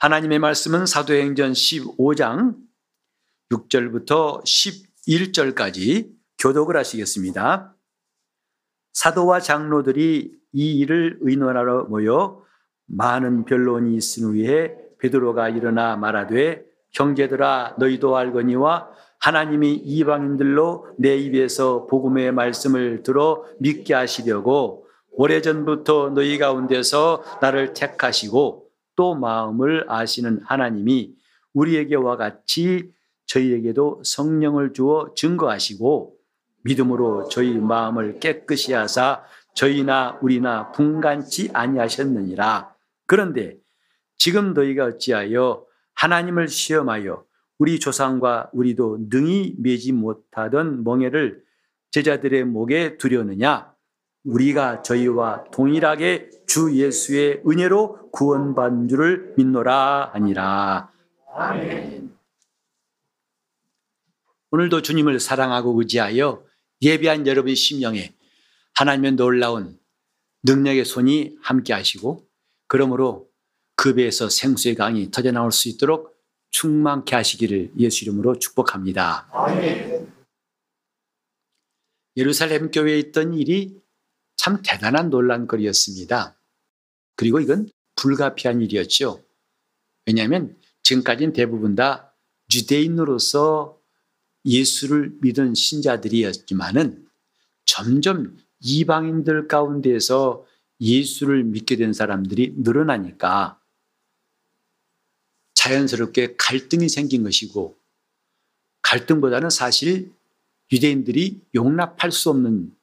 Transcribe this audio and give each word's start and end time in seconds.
하나님의 0.00 0.38
말씀은 0.38 0.86
사도행전 0.86 1.50
15장 1.50 2.54
6절부터 3.50 4.44
11절까지 4.44 6.12
교독을 6.38 6.76
하시겠습니다. 6.76 7.74
사도와 8.92 9.40
장로들이 9.40 10.38
이 10.52 10.78
일을 10.78 11.18
의논하러 11.22 11.86
모여 11.86 12.44
많은 12.86 13.44
변론이 13.44 13.96
있은 13.96 14.28
후에 14.28 14.76
베드로가 15.00 15.48
일어나 15.48 15.96
말하되 15.96 16.62
형제들아 16.92 17.74
너희도 17.80 18.16
알거니와 18.16 18.90
하나님이 19.18 19.74
이방인들로 19.74 20.94
내 20.96 21.16
입에서 21.16 21.86
복음의 21.86 22.30
말씀을 22.30 23.02
들어 23.02 23.44
믿게 23.58 23.94
하시려고 23.94 24.86
오래전부터 25.10 26.10
너희 26.10 26.38
가운데서 26.38 27.24
나를 27.40 27.72
택하시고 27.74 28.67
또 28.98 29.14
마음을 29.14 29.84
아시는 29.88 30.40
하나님이 30.44 31.14
우리에게와 31.54 32.16
같이 32.16 32.90
저희에게도 33.26 34.02
성령을 34.04 34.72
주어 34.72 35.14
증거하시고 35.14 36.16
믿음으로 36.64 37.28
저희 37.28 37.56
마음을 37.58 38.18
깨끗이 38.18 38.72
하사 38.72 39.22
저희나 39.54 40.18
우리나 40.20 40.72
분간치 40.72 41.50
아니하셨느니라. 41.52 42.74
그런데 43.06 43.56
지금 44.16 44.52
너희가 44.52 44.86
어찌하여 44.86 45.64
하나님을 45.94 46.48
시험하여 46.48 47.24
우리 47.58 47.78
조상과 47.78 48.50
우리도 48.52 49.06
능히 49.10 49.54
매지 49.60 49.92
못하던 49.92 50.82
멍에를 50.82 51.44
제자들의 51.92 52.46
목에 52.46 52.98
두려느냐? 52.98 53.67
우리가 54.28 54.82
저희와 54.82 55.44
동일하게 55.50 56.28
주 56.46 56.74
예수의 56.74 57.42
은혜로 57.46 58.10
구원받는 58.10 58.88
줄을 58.88 59.34
믿노라 59.36 60.10
하니라. 60.12 60.92
아멘. 61.34 62.14
오늘도 64.50 64.82
주님을 64.82 65.18
사랑하고 65.20 65.78
의지하여 65.80 66.44
예비한 66.82 67.26
여러분의 67.26 67.56
심령에 67.56 68.14
하나님의 68.74 69.12
놀라운 69.12 69.78
능력의 70.44 70.84
손이 70.84 71.36
함께 71.42 71.72
하시고 71.72 72.26
그러므로 72.66 73.28
그 73.76 73.94
배에서 73.94 74.28
생수의 74.28 74.74
강이 74.74 75.10
터져 75.10 75.32
나올 75.32 75.52
수 75.52 75.68
있도록 75.68 76.16
충만케 76.50 77.14
하시기를 77.14 77.72
예수 77.78 78.04
이름으로 78.04 78.38
축복합니다. 78.38 79.28
아멘. 79.32 80.12
예루살렘 82.16 82.70
교회에 82.70 82.98
있던 82.98 83.34
일이 83.34 83.80
참 84.38 84.62
대단한 84.64 85.10
논란거리였습니다. 85.10 86.40
그리고 87.16 87.40
이건 87.40 87.68
불가피한 87.96 88.62
일이었죠. 88.62 89.22
왜냐하면 90.06 90.56
지금까지는 90.84 91.34
대부분 91.34 91.74
다 91.74 92.14
유대인으로서 92.54 93.78
예수를 94.46 95.18
믿은 95.20 95.54
신자들이었지만은 95.54 97.06
점점 97.66 98.38
이방인들 98.60 99.48
가운데서 99.48 100.46
예수를 100.80 101.44
믿게 101.44 101.76
된 101.76 101.92
사람들이 101.92 102.54
늘어나니까 102.58 103.60
자연스럽게 105.54 106.36
갈등이 106.36 106.88
생긴 106.88 107.24
것이고 107.24 107.76
갈등보다는 108.82 109.50
사실 109.50 110.12
유대인들이 110.70 111.40
용납할 111.54 112.12
수 112.12 112.30
없는 112.30 112.77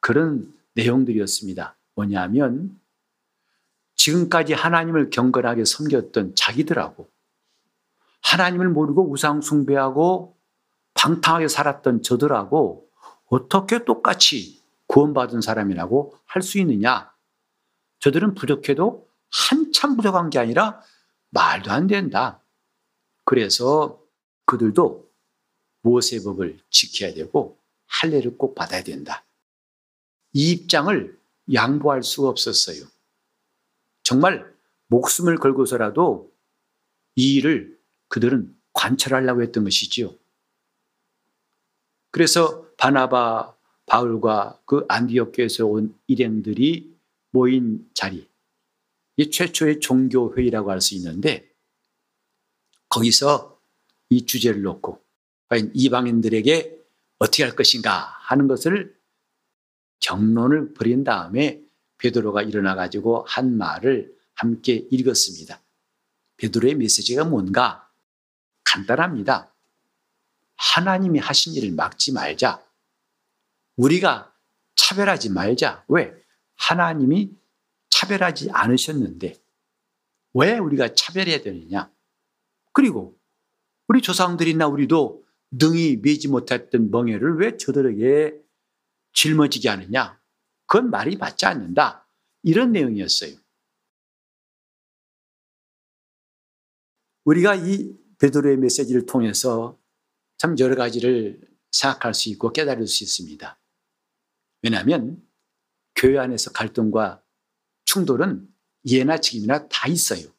그런 0.00 0.52
내용들이었습니다. 0.74 1.76
뭐냐면 1.94 2.78
지금까지 3.96 4.54
하나님을 4.54 5.10
경건하게 5.10 5.64
섬겼던 5.64 6.34
자기들하고 6.34 7.08
하나님을 8.22 8.68
모르고 8.70 9.10
우상 9.10 9.40
숭배하고 9.42 10.36
방탕하게 10.94 11.48
살았던 11.48 12.02
저들하고 12.02 12.88
어떻게 13.26 13.84
똑같이 13.84 14.60
구원받은 14.86 15.40
사람이라고 15.40 16.16
할 16.26 16.42
수 16.42 16.58
있느냐? 16.58 17.12
저들은 18.00 18.34
부족해도 18.34 19.08
한참 19.30 19.96
부족한 19.96 20.30
게 20.30 20.38
아니라 20.38 20.80
말도 21.30 21.70
안 21.70 21.86
된다. 21.86 22.40
그래서 23.24 24.00
그들도 24.46 25.08
모세법을 25.82 26.58
지켜야 26.70 27.14
되고 27.14 27.58
할례를 27.86 28.36
꼭 28.36 28.54
받아야 28.54 28.82
된다. 28.82 29.24
이 30.32 30.52
입장을 30.52 31.18
양보할 31.52 32.02
수가 32.02 32.28
없었어요. 32.28 32.84
정말 34.02 34.52
목숨을 34.88 35.36
걸고서라도 35.36 36.32
이 37.16 37.34
일을 37.36 37.78
그들은 38.08 38.56
관철하려고 38.72 39.42
했던 39.42 39.64
것이지요. 39.64 40.14
그래서 42.10 42.66
바나바, 42.76 43.56
바울과 43.86 44.60
그 44.64 44.84
안디옥 44.88 45.32
교에서 45.34 45.66
온 45.66 45.96
일행들이 46.06 46.96
모인 47.30 47.88
자리, 47.94 48.28
이 49.16 49.30
최초의 49.30 49.80
종교 49.80 50.34
회의라고 50.36 50.70
할 50.70 50.80
수 50.80 50.94
있는데 50.94 51.48
거기서 52.88 53.60
이 54.08 54.26
주제를 54.26 54.62
놓고 54.62 55.00
과연 55.48 55.70
이방인들에게 55.74 56.78
어떻게 57.18 57.44
할 57.44 57.54
것인가 57.54 57.90
하는 58.22 58.48
것을 58.48 58.98
경론을 60.00 60.74
벌인 60.74 61.04
다음에 61.04 61.62
베드로가 61.98 62.42
일어나 62.42 62.74
가지고 62.74 63.24
한 63.28 63.56
말을 63.56 64.14
함께 64.34 64.86
읽었습니다. 64.90 65.60
베드로의 66.38 66.74
메시지가 66.74 67.24
뭔가 67.24 67.88
간단합니다. 68.64 69.52
하나님이 70.56 71.18
하신 71.18 71.54
일을 71.54 71.72
막지 71.72 72.12
말자. 72.12 72.64
우리가 73.76 74.34
차별하지 74.74 75.30
말자. 75.30 75.84
왜? 75.88 76.14
하나님이 76.56 77.30
차별하지 77.90 78.50
않으셨는데 78.50 79.34
왜 80.34 80.58
우리가 80.58 80.94
차별해야 80.94 81.42
되느냐? 81.42 81.90
그리고 82.72 83.18
우리 83.88 84.00
조상들이나 84.00 84.68
우리도 84.68 85.24
능히 85.50 85.96
매지 85.96 86.28
못했던 86.28 86.90
멍에를 86.90 87.38
왜 87.38 87.56
저들에게 87.56 88.40
짊어지게 89.12 89.68
하느냐? 89.68 90.20
그건 90.66 90.90
말이 90.90 91.16
맞지 91.16 91.46
않는다. 91.46 92.08
이런 92.42 92.72
내용이었어요. 92.72 93.36
우리가 97.24 97.54
이 97.54 97.94
베드로의 98.18 98.56
메시지를 98.56 99.06
통해서 99.06 99.78
참 100.38 100.58
여러 100.58 100.74
가지를 100.74 101.40
생각할 101.70 102.14
수 102.14 102.28
있고 102.30 102.52
깨달을 102.52 102.86
수 102.86 103.04
있습니다. 103.04 103.60
왜냐하면 104.62 105.26
교회 105.94 106.18
안에서 106.18 106.52
갈등과 106.52 107.22
충돌은 107.84 108.48
예나 108.86 109.18
지금이나 109.18 109.68
다 109.68 109.88
있어요. 109.88 110.32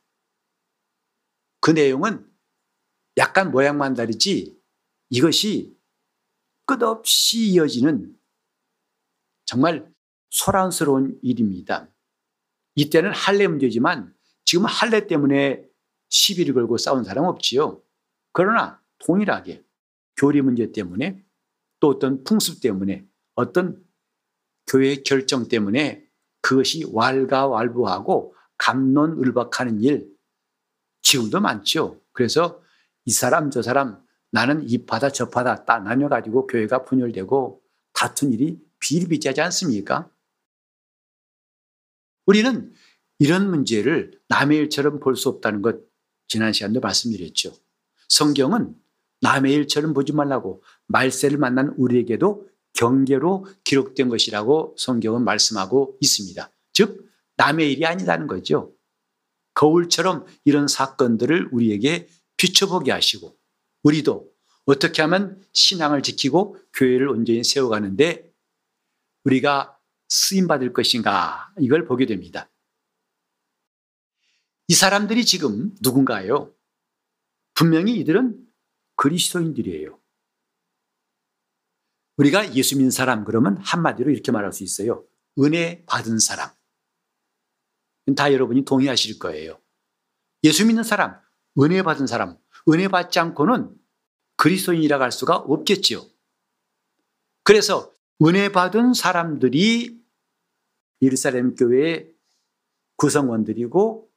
그 1.60 1.72
내용은 1.72 2.28
약간 3.18 3.52
모양만 3.52 3.94
다르지 3.94 4.60
이것이 5.10 5.78
끝없이 6.66 7.50
이어지는 7.50 8.18
정말 9.52 9.86
소란스러운 10.30 11.20
일입니다. 11.22 11.90
이때는 12.76 13.12
할례 13.14 13.48
문제지만 13.48 14.16
지금 14.46 14.64
할례 14.64 15.08
때문에 15.08 15.62
시비를 16.08 16.54
걸고 16.54 16.78
싸운 16.78 17.04
사람 17.04 17.26
없지요. 17.26 17.84
그러나 18.32 18.82
동일하게 19.00 19.62
교리 20.16 20.42
문제 20.42 20.72
때문에 20.72 21.22
또 21.82 21.90
어떤 21.90 22.24
풍습 22.24 22.62
때문에 22.62 23.06
어떤 23.36 23.84
교회의 24.68 25.04
결정 25.04 25.50
때문에 25.50 26.08
그것이 26.40 26.86
왈가왈부하고 26.90 28.34
감론을박하는 28.58 29.82
일 29.82 30.16
지금도 31.02 31.42
많죠. 31.42 32.00
그래서 32.14 32.64
이 33.04 33.12
사람 33.12 33.52
저 33.52 33.62
사람 33.62 34.02
나는 34.32 34.64
이 34.70 34.86
파다 34.86 35.10
저 35.10 35.30
파다 35.30 35.66
딱 35.66 35.84
나뉘어 35.84 36.08
가지고 36.08 36.48
교회가 36.48 36.86
분열되고 36.86 37.62
다툰 37.92 38.32
일이 38.32 38.71
비일비재하지 38.82 39.42
않습니까? 39.42 40.10
우리는 42.26 42.74
이런 43.20 43.50
문제를 43.50 44.20
남의 44.28 44.58
일처럼 44.60 45.00
볼 45.00 45.16
수 45.16 45.30
없다는 45.30 45.62
것 45.62 45.80
지난 46.28 46.54
시간도 46.54 46.80
말씀드렸죠. 46.80 47.54
성경은 48.10 48.76
남의 49.22 49.54
일처럼 49.54 49.94
보지 49.94 50.14
말라고 50.14 50.64
말세를 50.88 51.38
만난 51.38 51.70
우리에게도 51.78 52.48
경계로 52.74 53.46
기록된 53.64 54.10
것이라고 54.10 54.76
성경은 54.78 55.24
말씀하고 55.24 55.98
있습니다. 56.02 56.52
즉 56.74 57.12
남의 57.38 57.72
일이 57.72 57.86
아니라는 57.86 58.28
거죠. 58.28 58.74
거울처럼 59.54 60.26
이런 60.46 60.68
사건들을 60.68 61.50
우리에게 61.52 62.08
비춰보게 62.38 62.92
하시고 62.92 63.38
우리도 63.84 64.32
어떻게 64.66 65.02
하면 65.02 65.44
신앙을 65.54 66.02
지키고 66.02 66.58
교회를 66.74 67.10
온전히 67.10 67.44
세워가는데 67.44 68.31
우리가 69.24 69.78
쓰임 70.10 70.48
받을 70.48 70.74
것인가 70.74 71.54
이걸 71.60 71.86
보게 71.86 72.06
됩니다. 72.06 72.50
이 74.68 74.74
사람들이 74.74 75.26
지금 75.26 75.76
누군가요? 75.82 76.54
분명히 77.54 77.96
이들은 77.98 78.48
그리스도인들이에요. 78.96 80.00
우리가 82.18 82.56
예수 82.56 82.76
믿는 82.76 82.92
사람 82.92 83.26
그러면 83.26 83.58
한마디로 83.58 84.12
이렇게 84.12 84.32
말할 84.32 84.54
수 84.54 84.64
있어요. 84.64 85.06
은혜 85.40 85.84
받은 85.86 86.20
사람. 86.20 86.52
다 88.16 88.34
여러분이 88.34 88.66
동의하실 88.66 89.20
거예요. 89.20 89.60
예수 90.44 90.66
믿는 90.66 90.84
사람, 90.84 91.20
은혜 91.60 91.82
받은 91.84 92.08
사람, 92.08 92.38
은혜 92.70 92.88
받지 92.88 93.20
않고는 93.20 93.76
그리스도인이라고 94.38 95.04
할 95.04 95.12
수가 95.12 95.38
없겠지요. 95.38 96.04
그래서 97.44 97.92
은혜 98.24 98.50
받은 98.50 98.94
사람들이 98.94 100.00
예루살렘 101.02 101.56
교회의 101.56 102.14
구성원들이고 102.98 104.10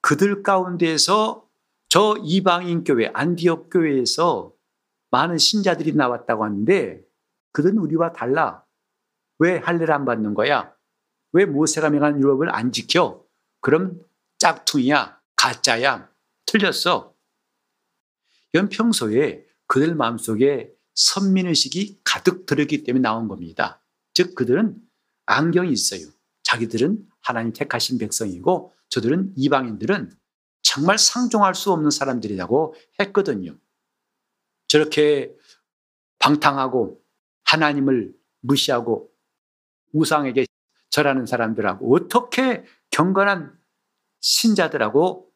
그들 0.00 0.42
가운데서 0.42 1.46
저 1.88 2.16
이방인 2.22 2.84
교회 2.84 3.10
안디옥 3.12 3.68
교회에서 3.70 4.54
많은 5.10 5.36
신자들이 5.38 5.92
나왔다고 5.92 6.44
하는데 6.44 7.02
그들은 7.52 7.78
우리와 7.78 8.12
달라. 8.12 8.64
왜 9.38 9.58
할례를 9.58 9.92
안 9.92 10.04
받는 10.04 10.34
거야? 10.34 10.74
왜 11.32 11.44
모세가 11.44 11.90
명한 11.90 12.20
율법을 12.20 12.54
안 12.54 12.72
지켜? 12.72 13.24
그럼 13.60 14.00
짝퉁이야, 14.38 15.20
가짜야, 15.36 16.08
틀렸어. 16.46 17.14
이건 18.52 18.68
평소에 18.68 19.46
그들 19.66 19.94
마음속에 19.94 20.72
선민의식이 20.94 22.00
가득 22.04 22.46
들었기 22.46 22.84
때문에 22.84 23.02
나온 23.02 23.28
겁니다. 23.28 23.80
즉 24.14 24.34
그들은 24.34 24.76
안경이 25.26 25.72
있어요. 25.72 26.06
자기들은 26.42 27.06
하나님 27.20 27.52
택하신 27.52 27.98
백성이고 27.98 28.72
저들은 28.90 29.32
이방인들은 29.36 30.12
정말 30.62 30.98
상종할 30.98 31.54
수 31.54 31.72
없는 31.72 31.90
사람들이라고 31.90 32.74
했거든요. 33.00 33.58
저렇게 34.68 35.34
방탕하고 36.18 37.02
하나님을 37.44 38.14
무시하고 38.40 39.10
우상에게 39.92 40.46
절하는 40.90 41.26
사람들하고 41.26 41.94
어떻게 41.94 42.64
경건한 42.90 43.58
신자들하고 44.20 45.30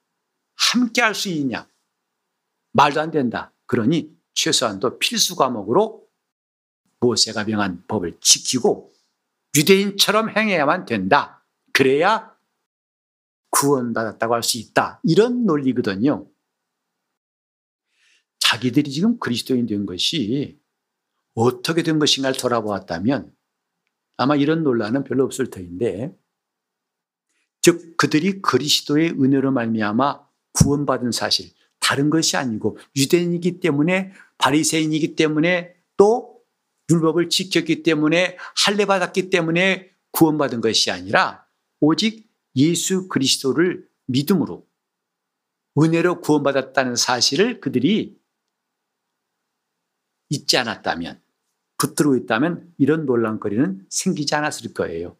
함께 0.56 1.02
할 1.02 1.14
수 1.14 1.28
있냐? 1.28 1.68
말도 2.72 3.00
안 3.00 3.10
된다. 3.10 3.52
그러니 3.66 4.17
최소한도 4.38 4.98
필수 5.00 5.34
과목으로 5.34 6.06
모세가 7.00 7.44
명한 7.44 7.84
법을 7.88 8.18
지키고 8.20 8.92
유대인처럼 9.56 10.30
행해야만 10.30 10.86
된다. 10.86 11.44
그래야 11.72 12.36
구원받았다고 13.50 14.34
할 14.34 14.42
수 14.42 14.58
있다. 14.58 15.00
이런 15.02 15.44
논리거든요. 15.44 16.28
자기들이 18.38 18.90
지금 18.92 19.18
그리스도인 19.18 19.66
된 19.66 19.86
것이 19.86 20.60
어떻게 21.34 21.82
된 21.82 21.98
것인가를 21.98 22.38
돌아보았다면 22.38 23.34
아마 24.16 24.36
이런 24.36 24.62
논란은 24.62 25.02
별로 25.02 25.24
없을 25.24 25.50
터인데 25.50 26.16
즉 27.60 27.96
그들이 27.96 28.40
그리스도의 28.40 29.10
은혜로 29.20 29.50
말미암아 29.50 30.28
구원받은 30.52 31.10
사실 31.10 31.50
다른 31.80 32.10
것이 32.10 32.36
아니고 32.36 32.78
유대인이기 32.96 33.60
때문에 33.60 34.12
바리새인이기 34.38 35.16
때문에 35.16 35.74
또 35.96 36.40
율법을 36.90 37.28
지켰기 37.28 37.82
때문에 37.82 38.38
할례 38.64 38.86
받았기 38.86 39.30
때문에 39.30 39.90
구원받은 40.12 40.60
것이 40.60 40.90
아니라 40.90 41.46
오직 41.80 42.28
예수 42.56 43.08
그리스도를 43.08 43.88
믿음으로 44.06 44.66
은혜로 45.78 46.20
구원받았다는 46.22 46.96
사실을 46.96 47.60
그들이 47.60 48.18
잊지 50.30 50.56
않았다면 50.56 51.22
붙들고 51.78 52.16
있다면 52.16 52.74
이런 52.78 53.06
논란거리는 53.06 53.86
생기지 53.88 54.34
않았을 54.34 54.74
거예요. 54.74 55.16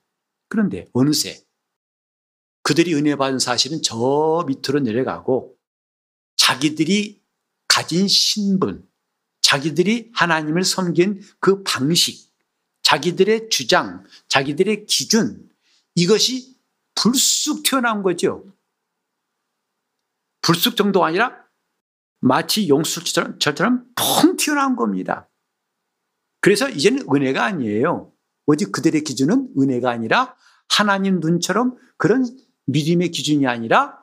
그런데 0.48 0.88
어느새 0.92 1.40
그들이 2.62 2.94
은혜 2.94 3.14
받은 3.16 3.38
사실은 3.38 3.80
저 3.82 4.44
밑으로 4.46 4.80
내려가고 4.80 5.56
자기들이 6.36 7.22
가진 7.68 8.08
신분, 8.08 8.88
자기들이 9.40 10.11
하나님을 10.14 10.64
섬긴 10.64 11.23
그 11.40 11.62
방식, 11.62 12.32
자기들의 12.82 13.49
주장, 13.50 14.05
자기들의 14.29 14.87
기준, 14.87 15.49
이것이 15.94 16.56
불쑥 16.94 17.62
튀어나온 17.62 18.02
거죠. 18.02 18.44
불쑥 20.43 20.76
정도가 20.76 21.06
아니라 21.06 21.37
마치 22.20 22.69
용수처럼 22.69 23.38
펑 23.94 24.37
튀어나온 24.37 24.76
겁니다. 24.76 25.29
그래서 26.40 26.69
이제는 26.69 27.06
은혜가 27.12 27.44
아니에요. 27.44 28.12
오직 28.46 28.73
그들의 28.73 29.05
기준은 29.05 29.55
은혜가 29.58 29.90
아니라 29.90 30.35
하나님 30.69 31.20
눈처럼 31.20 31.76
그런 31.96 32.25
믿음의 32.67 33.11
기준이 33.11 33.46
아니라 33.46 33.99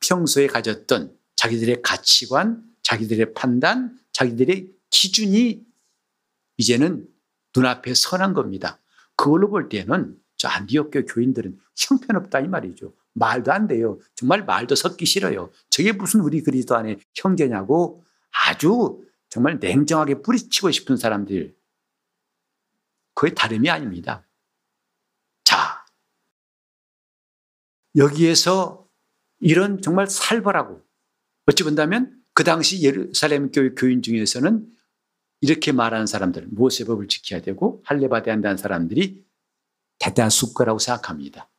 평소에 0.00 0.46
가졌던 0.46 1.16
자기들의 1.36 1.82
가치관, 1.82 2.62
자기들의 2.88 3.34
판단, 3.34 3.98
자기들의 4.12 4.72
기준이 4.88 5.62
이제는 6.56 7.06
눈앞에 7.54 7.92
선한 7.92 8.32
겁니다. 8.32 8.80
그걸로 9.14 9.50
볼 9.50 9.68
때는 9.68 10.18
저 10.36 10.48
안디옥교 10.48 11.04
교인들은 11.04 11.58
형편없다 11.76 12.40
이 12.40 12.48
말이죠. 12.48 12.94
말도 13.12 13.52
안 13.52 13.66
돼요. 13.66 13.98
정말 14.14 14.44
말도 14.46 14.74
섞기 14.74 15.04
싫어요. 15.04 15.50
저게 15.68 15.92
무슨 15.92 16.20
우리 16.20 16.42
그리스도 16.42 16.76
안에 16.76 16.98
형제냐고 17.14 18.04
아주 18.30 19.04
정말 19.28 19.58
냉정하게 19.58 20.22
뿌리치고 20.22 20.70
싶은 20.70 20.96
사람들. 20.96 21.54
그게 23.14 23.34
다름이 23.34 23.68
아닙니다. 23.68 24.26
자, 25.44 25.84
여기에서 27.96 28.88
이런 29.40 29.82
정말 29.82 30.06
살벌하고 30.06 30.82
어찌 31.46 31.64
본다면 31.64 32.18
그 32.38 32.44
당시 32.44 32.82
예루살렘 32.82 33.50
교회 33.50 33.70
교인 33.70 34.00
중에서는 34.00 34.64
이렇게 35.40 35.72
말하는 35.72 36.06
사람들, 36.06 36.46
모세법을 36.52 37.08
지켜야 37.08 37.42
되고 37.42 37.82
할례 37.84 38.06
받아야 38.06 38.32
한다는 38.32 38.56
사람들이 38.56 39.24
대다수 39.98 40.54
거라고 40.54 40.78
생각합니다. 40.78 41.50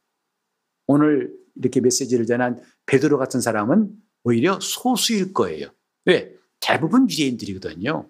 오늘 0.88 1.36
이렇게 1.56 1.82
메시지를 1.82 2.26
전한 2.26 2.64
베드로 2.86 3.18
같은 3.18 3.42
사람은 3.42 3.92
오히려 4.24 4.58
소수일 4.62 5.34
거예요. 5.34 5.70
왜? 6.06 6.34
대부분 6.62 7.10
유대인들이거든요. 7.10 8.10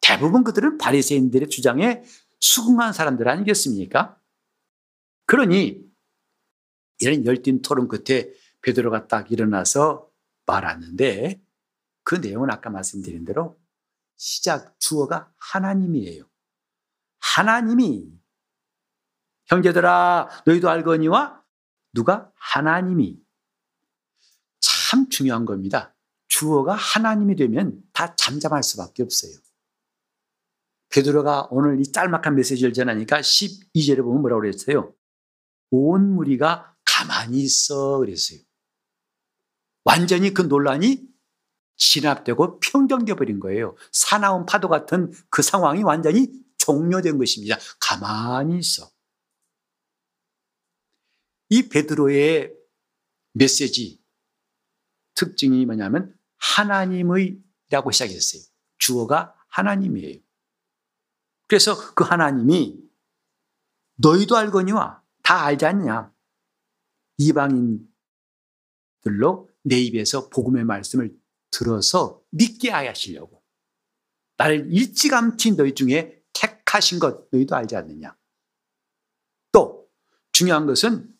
대부분 0.00 0.42
그들은 0.42 0.76
바리새인들의 0.76 1.50
주장에 1.50 2.02
수긍한 2.40 2.92
사람들 2.92 3.28
아니겠습니까? 3.28 4.18
그러니 5.26 5.84
이런 6.98 7.24
열띤 7.24 7.62
토론 7.62 7.86
끝에 7.86 8.32
베드로가 8.62 9.06
딱 9.06 9.30
일어나서 9.30 10.12
말하는데 10.46 11.42
그 12.02 12.16
내용은 12.16 12.50
아까 12.50 12.70
말씀드린 12.70 13.24
대로 13.24 13.58
시작 14.16 14.78
주어가 14.78 15.32
하나님이에요. 15.36 16.24
하나님이 17.20 18.12
형제들아 19.46 20.28
너희도 20.46 20.68
알거니와 20.68 21.42
누가 21.92 22.30
하나님이 22.36 23.20
참 24.60 25.08
중요한 25.08 25.44
겁니다. 25.44 25.94
주어가 26.28 26.74
하나님이 26.74 27.36
되면 27.36 27.82
다 27.92 28.14
잠잠할 28.16 28.62
수밖에 28.62 29.02
없어요. 29.02 29.32
베드로가 30.90 31.48
오늘 31.50 31.80
이 31.80 31.90
짤막한 31.90 32.36
메시지를 32.36 32.72
전하니까 32.72 33.20
12절에 33.20 34.02
보면 34.02 34.20
뭐라고 34.20 34.42
그랬어요? 34.42 34.94
온 35.70 36.14
무리가 36.14 36.76
가만히 36.84 37.42
있어 37.42 37.98
그랬어요. 37.98 38.38
완전히 39.84 40.34
그 40.34 40.42
논란이 40.42 41.06
진압되고 41.76 42.60
평정돼 42.60 43.14
버린 43.14 43.40
거예요. 43.40 43.76
사나운 43.92 44.46
파도 44.46 44.68
같은 44.68 45.12
그 45.28 45.42
상황이 45.42 45.82
완전히 45.82 46.28
종료된 46.58 47.18
것입니다. 47.18 47.56
가만히 47.80 48.58
있어. 48.58 48.90
이 51.50 51.68
베드로의 51.68 52.54
메시지 53.32 54.02
특징이 55.14 55.66
뭐냐면 55.66 56.16
하나님의라고 56.38 57.90
시작했어요. 57.92 58.42
주어가 58.78 59.34
하나님이에요. 59.48 60.20
그래서 61.46 61.94
그 61.94 62.04
하나님이 62.04 62.82
너희도 63.96 64.36
알거니와 64.36 65.02
다 65.22 65.44
알지 65.44 65.66
않냐? 65.66 66.12
이방인들로 67.18 67.88
내 69.64 69.80
입에서 69.80 70.28
복음의 70.28 70.64
말씀을 70.64 71.14
들어서 71.50 72.22
믿게 72.30 72.70
하시려고. 72.70 73.42
나를 74.36 74.72
일찌감치 74.72 75.56
너희 75.56 75.74
중에 75.74 76.22
택하신 76.32 76.98
것 76.98 77.28
너희도 77.30 77.56
알지 77.56 77.76
않느냐? 77.76 78.16
또 79.52 79.88
중요한 80.32 80.66
것은 80.66 81.12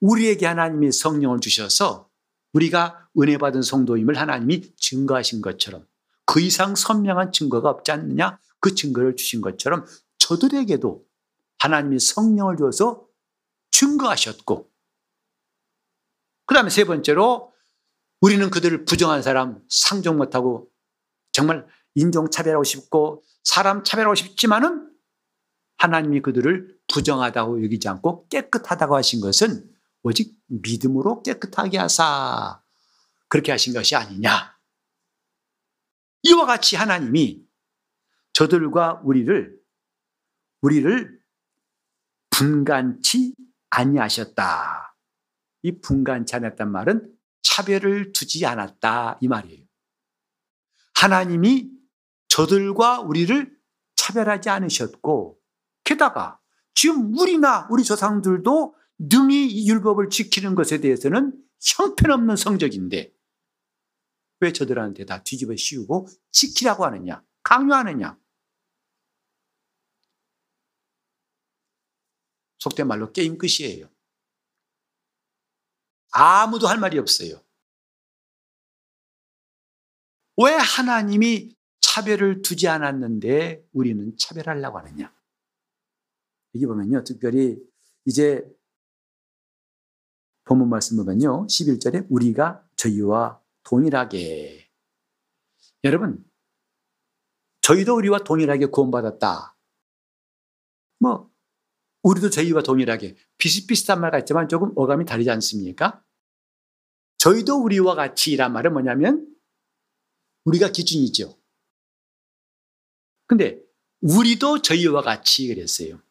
우리에게 0.00 0.46
하나님이 0.46 0.92
성령을 0.92 1.40
주셔서 1.40 2.10
우리가 2.52 3.08
은혜 3.20 3.36
받은 3.36 3.62
성도임을 3.62 4.16
하나님이 4.18 4.74
증거하신 4.76 5.42
것처럼 5.42 5.86
그 6.24 6.40
이상 6.40 6.74
선명한 6.74 7.32
증거가 7.32 7.70
없지 7.70 7.90
않느냐? 7.90 8.38
그 8.60 8.74
증거를 8.74 9.16
주신 9.16 9.40
것처럼 9.40 9.84
저들에게도 10.18 11.04
하나님이 11.58 11.98
성령을 11.98 12.56
줘서 12.56 13.06
증거하셨고 13.72 14.70
그 16.46 16.54
다음에 16.54 16.70
세 16.70 16.84
번째로 16.84 17.52
우리는 18.20 18.48
그들을 18.50 18.84
부정한 18.84 19.22
사람 19.22 19.60
상종 19.68 20.16
못하고 20.16 20.70
정말 21.32 21.66
인종 21.94 22.30
차별하고 22.30 22.64
싶고 22.64 23.22
사람 23.42 23.84
차별하고 23.84 24.14
싶지만은 24.14 24.90
하나님이 25.76 26.22
그들을 26.22 26.78
부정하다고 26.92 27.64
여기지 27.64 27.88
않고 27.88 28.28
깨끗하다고 28.28 28.96
하신 28.96 29.20
것은 29.20 29.70
오직 30.02 30.38
믿음으로 30.46 31.22
깨끗하게 31.22 31.78
하사 31.78 32.62
그렇게 33.28 33.52
하신 33.52 33.74
것이 33.74 33.96
아니냐. 33.96 34.54
이와 36.22 36.46
같이 36.46 36.76
하나님이 36.76 37.44
저들과 38.32 39.02
우리를 39.04 39.58
우리를 40.62 41.20
분간치 42.30 43.34
아니하셨다. 43.70 44.83
이 45.64 45.80
분간치 45.80 46.36
않았단 46.36 46.70
말은 46.70 47.10
차별을 47.42 48.12
두지 48.12 48.44
않았다 48.44 49.18
이 49.22 49.28
말이에요. 49.28 49.66
하나님이 50.94 51.70
저들과 52.28 53.00
우리를 53.00 53.58
차별하지 53.96 54.50
않으셨고 54.50 55.40
게다가 55.82 56.38
지금 56.74 57.16
우리나 57.18 57.66
우리 57.70 57.82
조상들도 57.82 58.76
능히 58.98 59.46
이 59.46 59.68
율법을 59.68 60.10
지키는 60.10 60.54
것에 60.54 60.80
대해서는 60.80 61.32
형편없는 61.60 62.36
성적인데 62.36 63.14
왜 64.40 64.52
저들한테 64.52 65.06
다 65.06 65.22
뒤집어 65.22 65.56
씌우고 65.56 66.08
지키라고 66.30 66.84
하느냐 66.84 67.24
강요하느냐 67.42 68.18
속된 72.58 72.86
말로 72.86 73.12
게임 73.12 73.38
끝이에요. 73.38 73.93
아무도 76.14 76.68
할 76.68 76.78
말이 76.78 76.96
없어요. 76.98 77.40
왜 80.42 80.52
하나님이 80.52 81.54
차별을 81.80 82.42
두지 82.42 82.68
않았는데 82.68 83.68
우리는 83.72 84.16
차별하려고 84.16 84.78
하느냐? 84.78 85.12
여기 86.54 86.66
보면요. 86.66 87.02
특별히 87.02 87.58
이제 88.04 88.44
본문 90.44 90.68
말씀 90.68 90.96
보면요. 90.96 91.46
11절에 91.46 92.06
우리가 92.10 92.64
저희와 92.76 93.40
동일하게 93.64 94.70
여러분 95.82 96.24
저희도 97.62 97.96
우리와 97.96 98.18
동일하게 98.18 98.66
구원받았다. 98.66 99.56
뭐 101.00 101.32
우리도 102.02 102.30
저희와 102.30 102.62
동일하게 102.62 103.16
비슷비슷한 103.38 104.00
말 104.00 104.10
같지만 104.12 104.48
조금 104.48 104.72
어감이 104.76 105.06
다르지 105.06 105.30
않습니까? 105.30 106.03
저희도 107.24 107.62
우리와 107.62 107.94
같이란 107.94 108.52
말은 108.52 108.74
뭐냐면 108.74 109.34
우리가 110.44 110.68
기준이죠. 110.68 111.34
근데 113.26 113.58
우리도 114.02 114.60
저희와 114.60 115.00
같이 115.00 115.48
그랬어요. 115.48 116.02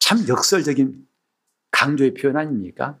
참 0.00 0.26
역설적인 0.26 1.06
강조의 1.70 2.14
표현 2.14 2.36
아닙니까? 2.36 3.00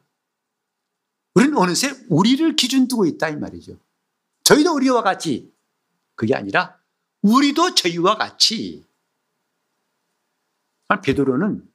우리는 1.34 1.58
어느새 1.58 1.88
우리를 2.08 2.54
기준 2.54 2.86
두고 2.86 3.04
있다 3.04 3.28
이 3.30 3.34
말이죠. 3.34 3.76
저희도 4.44 4.72
우리와 4.72 5.02
같이 5.02 5.52
그게 6.14 6.36
아니라 6.36 6.80
우리도 7.22 7.74
저희와 7.74 8.16
같이 8.18 8.86
베드로는 11.02 11.68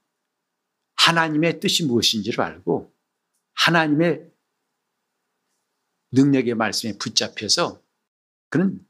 하나님의 0.95 1.59
뜻이 1.59 1.85
무엇인지를 1.85 2.39
알고 2.39 2.93
하나님의 3.55 4.31
능력의 6.11 6.55
말씀에 6.55 6.97
붙잡혀서 6.97 7.81
그는 8.49 8.85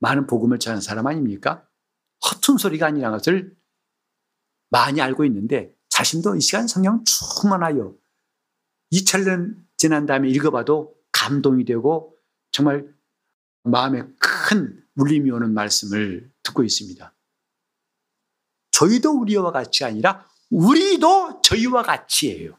많은 0.00 0.26
복음을 0.26 0.58
전하는 0.58 0.80
사람 0.80 1.06
아닙니까? 1.06 1.66
허튼 2.24 2.56
소리가 2.58 2.86
아니라는 2.86 3.18
것을 3.18 3.56
많이 4.70 5.00
알고 5.00 5.24
있는데 5.24 5.74
자신도 5.88 6.36
이 6.36 6.40
시간 6.40 6.68
성령 6.68 7.04
충만하여 7.04 7.96
2천년 8.92 9.56
지난 9.76 10.06
다음에 10.06 10.28
읽어봐도 10.28 10.94
감동이 11.12 11.64
되고 11.64 12.16
정말 12.52 12.92
마음에 13.62 14.02
큰 14.18 14.84
울림이 14.96 15.30
오는 15.30 15.52
말씀을 15.54 16.30
듣고 16.42 16.64
있습니다. 16.64 17.14
저희도 18.72 19.20
우리와 19.20 19.52
같이 19.52 19.84
아니라 19.84 20.28
우리도 20.50 21.42
저희와 21.42 21.82
같이예요. 21.82 22.58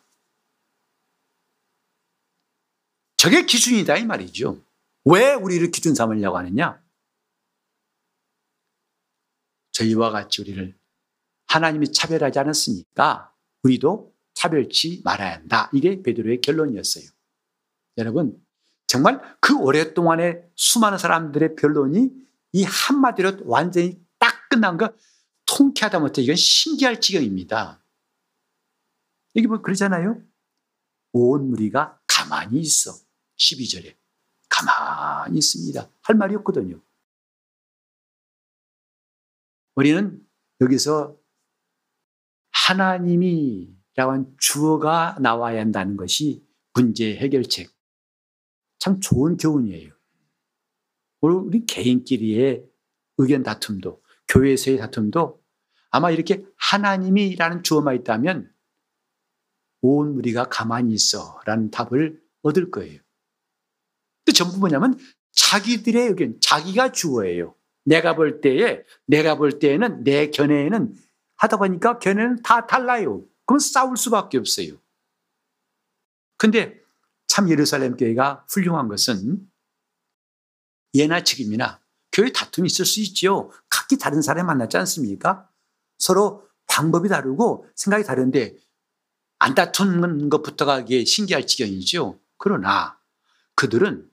저게 3.20 3.46
기준이다 3.46 3.98
이 3.98 4.06
말이죠. 4.06 4.64
왜 5.04 5.34
우리를 5.34 5.72
기준 5.72 5.94
삼으려고 5.94 6.38
하느냐? 6.38 6.82
저희와 9.74 10.10
같이 10.12 10.42
우리를 10.42 10.74
하나님이 11.48 11.92
차별하지 11.92 12.40
않았으니까 12.40 13.36
우리도 13.64 14.16
차별치 14.36 15.02
말아야 15.04 15.34
한다. 15.34 15.70
이게 15.74 16.02
베드로의 16.02 16.40
결론이었어요. 16.40 17.04
여러분, 17.98 18.42
정말 18.88 19.22
그 19.42 19.54
오랫동안의 19.58 20.50
수많은 20.56 20.98
사람들의 20.98 21.58
변론이 21.58 22.12
이 22.54 22.64
한마디로 22.64 23.40
완전히 23.44 24.02
딱 24.18 24.48
끝난 24.48 24.78
거 24.78 24.94
통쾌하다 25.46 26.00
못해 26.00 26.22
이건 26.22 26.38
신기할 26.38 27.02
지경입니다. 27.02 27.84
여기 29.36 29.48
뭐 29.48 29.62
그러잖아요. 29.62 30.24
온 31.12 31.50
무리가 31.50 32.00
가만히 32.08 32.62
있어. 32.62 33.09
12절에. 33.40 33.96
가만히 34.50 35.38
있습니다. 35.38 35.90
할 36.02 36.16
말이 36.16 36.36
없거든요. 36.36 36.82
우리는 39.76 40.26
여기서 40.62 41.18
하나님이 42.52 43.76
라고 43.96 44.36
주어가 44.38 45.18
나와야 45.20 45.60
한다는 45.60 45.98
것이 45.98 46.46
문제 46.74 47.16
해결책. 47.16 47.70
참 48.80 49.00
좋은 49.00 49.38
교훈이에요. 49.38 49.94
우리 51.22 51.66
개인끼리의 51.66 52.66
의견 53.18 53.44
다툼도, 53.44 54.02
교회에서의 54.30 54.78
다툼도 54.78 55.44
아마 55.92 56.12
이렇게 56.12 56.46
하나님이라는 56.58 57.64
주어만 57.64 57.96
있다면 57.98 58.54
온 59.82 60.10
우리가 60.10 60.46
가만히 60.46 60.94
있어 60.94 61.42
라는 61.46 61.72
답을 61.72 62.22
얻을 62.42 62.72
거예요. 62.72 63.02
그 64.30 64.34
전부 64.34 64.60
뭐냐면 64.60 64.96
자기들의 65.32 66.08
의견, 66.10 66.40
자기가 66.40 66.92
주어예요. 66.92 67.56
내가 67.84 68.16
볼 68.16 68.42
때에, 68.42 68.84
내가 69.08 69.36
볼 69.36 69.58
때에는 69.58 70.04
내 70.04 70.30
견해에는 70.30 70.94
하다 71.38 71.58
보니까 71.58 71.98
견해는 71.98 72.44
다 72.44 72.68
달라요. 72.68 73.26
그럼 73.48 73.58
싸울 73.58 73.98
수밖에 73.98 74.38
없어요. 74.38 74.74
근데 76.38 76.80
참 77.26 77.50
예루살렘 77.50 77.98
교회가 77.98 78.46
훌륭한 78.52 78.88
것은 78.88 79.50
예나 80.94 81.24
지금이나 81.24 81.82
교회 82.12 82.32
다툼이 82.32 82.68
있을 82.68 82.86
수 82.86 83.00
있죠. 83.00 83.52
각기 83.68 83.98
다른 83.98 84.22
사람 84.22 84.46
만났지 84.46 84.78
않습니까? 84.78 85.50
서로 85.98 86.48
방법이 86.68 87.10
다르고 87.10 87.66
생각이 87.76 88.04
다른데 88.04 88.58
안 89.40 89.56
다투는 89.56 90.30
것부터가 90.30 90.82
이게 90.82 91.04
신기할 91.04 91.48
지경이죠. 91.48 92.20
그러나 92.38 93.00
그들은 93.56 94.09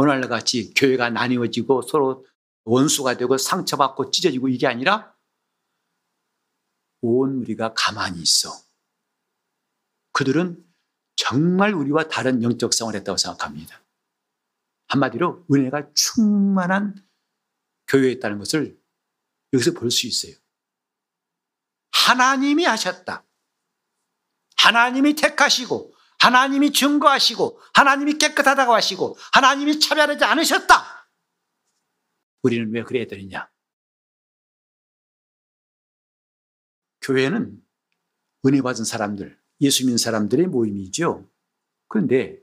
오늘날 0.00 0.26
같이 0.30 0.72
교회가 0.72 1.10
나뉘어지고 1.10 1.82
서로 1.82 2.26
원수가 2.64 3.18
되고 3.18 3.36
상처받고 3.36 4.10
찢어지고 4.10 4.48
이게 4.48 4.66
아니라 4.66 5.14
온 7.02 7.40
우리가 7.40 7.74
가만히 7.74 8.22
있어. 8.22 8.50
그들은 10.12 10.64
정말 11.16 11.74
우리와 11.74 12.08
다른 12.08 12.42
영적 12.42 12.72
생활을 12.72 13.00
했다고 13.00 13.18
생각합니다. 13.18 13.82
한마디로 14.88 15.44
은혜가 15.52 15.92
충만한 15.92 17.06
교회에 17.86 18.12
있다는 18.12 18.38
것을 18.38 18.80
여기서 19.52 19.72
볼 19.72 19.90
수 19.90 20.06
있어요. 20.06 20.34
하나님이 21.92 22.64
하셨다. 22.64 23.26
하나님이 24.56 25.14
택하시고, 25.14 25.92
하나님이 26.20 26.72
증거하시고, 26.72 27.60
하나님이 27.74 28.18
깨끗하다고 28.18 28.74
하시고, 28.74 29.16
하나님이 29.32 29.80
차별하지 29.80 30.24
않으셨다. 30.24 31.08
우리는 32.42 32.70
왜 32.72 32.82
그래야 32.82 33.06
되느냐? 33.06 33.50
교회는 37.02 37.62
은혜 38.46 38.62
받은 38.62 38.84
사람들, 38.84 39.38
예수 39.60 39.84
믿는 39.84 39.98
사람들의 39.98 40.46
모임이죠. 40.46 41.28
그런데 41.88 42.40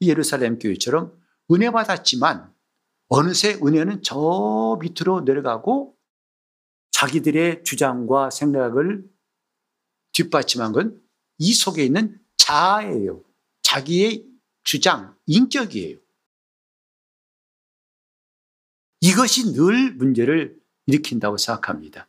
이 0.00 0.08
예루살렘 0.08 0.58
교회처럼 0.58 1.18
은혜 1.52 1.70
받았지만 1.70 2.54
어느새 3.08 3.54
은혜는 3.62 4.02
저 4.02 4.78
밑으로 4.80 5.22
내려가고 5.22 5.96
자기들의 6.90 7.64
주장과 7.64 8.30
생각을 8.30 9.08
뒷받침한 10.12 10.72
건 10.72 11.08
이 11.38 11.54
속에 11.54 11.84
있는 11.84 12.20
자아예요. 12.38 13.22
자기의 13.62 14.26
주장, 14.64 15.16
인격이에요. 15.26 15.98
이것이 19.00 19.52
늘 19.52 19.94
문제를 19.94 20.58
일으킨다고 20.86 21.36
생각합니다. 21.36 22.08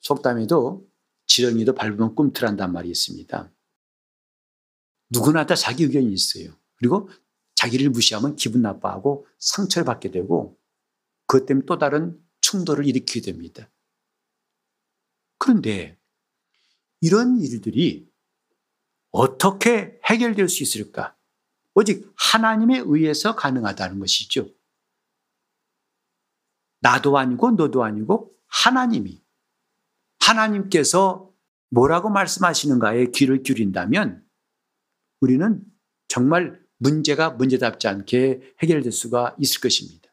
속담에도 0.00 0.88
지렁이도 1.26 1.74
밟으면 1.74 2.14
꿈틀한단 2.14 2.72
말이 2.72 2.90
있습니다. 2.90 3.52
누구나 5.10 5.46
다 5.46 5.54
자기 5.54 5.84
의견이 5.84 6.12
있어요. 6.12 6.58
그리고 6.76 7.08
자기를 7.54 7.90
무시하면 7.90 8.36
기분 8.36 8.62
나빠하고 8.62 9.26
상처를 9.38 9.84
받게 9.84 10.10
되고 10.10 10.58
그것 11.26 11.46
때문에 11.46 11.66
또 11.66 11.78
다른 11.78 12.18
충돌을 12.40 12.86
일으키게 12.86 13.20
됩니다. 13.20 13.70
그런데 15.48 15.98
이런 17.00 17.40
일들이 17.40 18.06
어떻게 19.10 19.98
해결될 20.04 20.46
수 20.46 20.62
있을까? 20.62 21.16
오직 21.72 22.12
하나님에 22.18 22.82
의해서 22.84 23.34
가능하다는 23.34 23.98
것이죠. 23.98 24.50
나도 26.80 27.16
아니고 27.16 27.52
너도 27.52 27.82
아니고 27.82 28.36
하나님이 28.46 29.24
하나님께서 30.20 31.32
뭐라고 31.70 32.10
말씀하시는가에 32.10 33.06
귀를 33.14 33.42
기울인다면 33.42 34.22
우리는 35.20 35.64
정말 36.08 36.62
문제가 36.76 37.30
문제답지 37.30 37.88
않게 37.88 38.54
해결될 38.62 38.92
수가 38.92 39.34
있을 39.38 39.62
것입니다. 39.62 40.10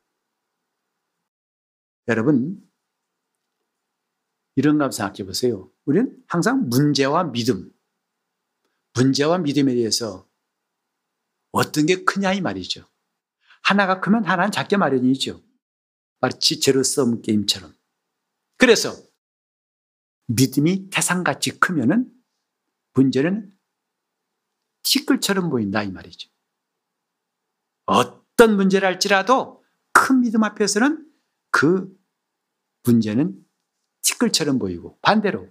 여러분, 2.08 2.65
이런 4.56 4.78
감 4.78 4.92
생각해 4.92 5.26
보세요. 5.26 5.72
우리는 5.86 6.18
항상 6.28 6.70
문제와 6.70 7.26
믿음, 7.26 7.72
문제와 8.94 9.40
믿음에 9.40 9.76
대해서 9.76 10.28
어떤 11.52 11.86
게 11.86 12.04
크냐 12.04 12.34
이 12.34 12.42
말이죠. 12.42 12.86
하나가 13.64 14.00
크면 14.00 14.26
하나는 14.26 14.52
작게 14.52 14.78
마련이죠. 14.78 15.42
마치 16.20 16.60
제로섬 16.60 17.22
게임처럼. 17.22 17.76
그래서 18.58 18.96
믿음이 20.28 20.90
태산같이 20.90 21.60
크면은 21.60 22.12
문제는 22.94 23.54
티끌처럼 24.84 25.50
보인다 25.50 25.84
이 25.84 25.92
말이죠. 25.92 26.30
어떤 27.86 28.56
문제를 28.56 28.88
할지라도 28.88 29.64
큰 29.92 30.22
믿음 30.22 30.44
앞에서는 30.44 31.12
그 31.52 31.96
문제는 32.84 33.45
티끌처럼 34.06 34.60
보이고 34.60 34.98
반대로 35.02 35.50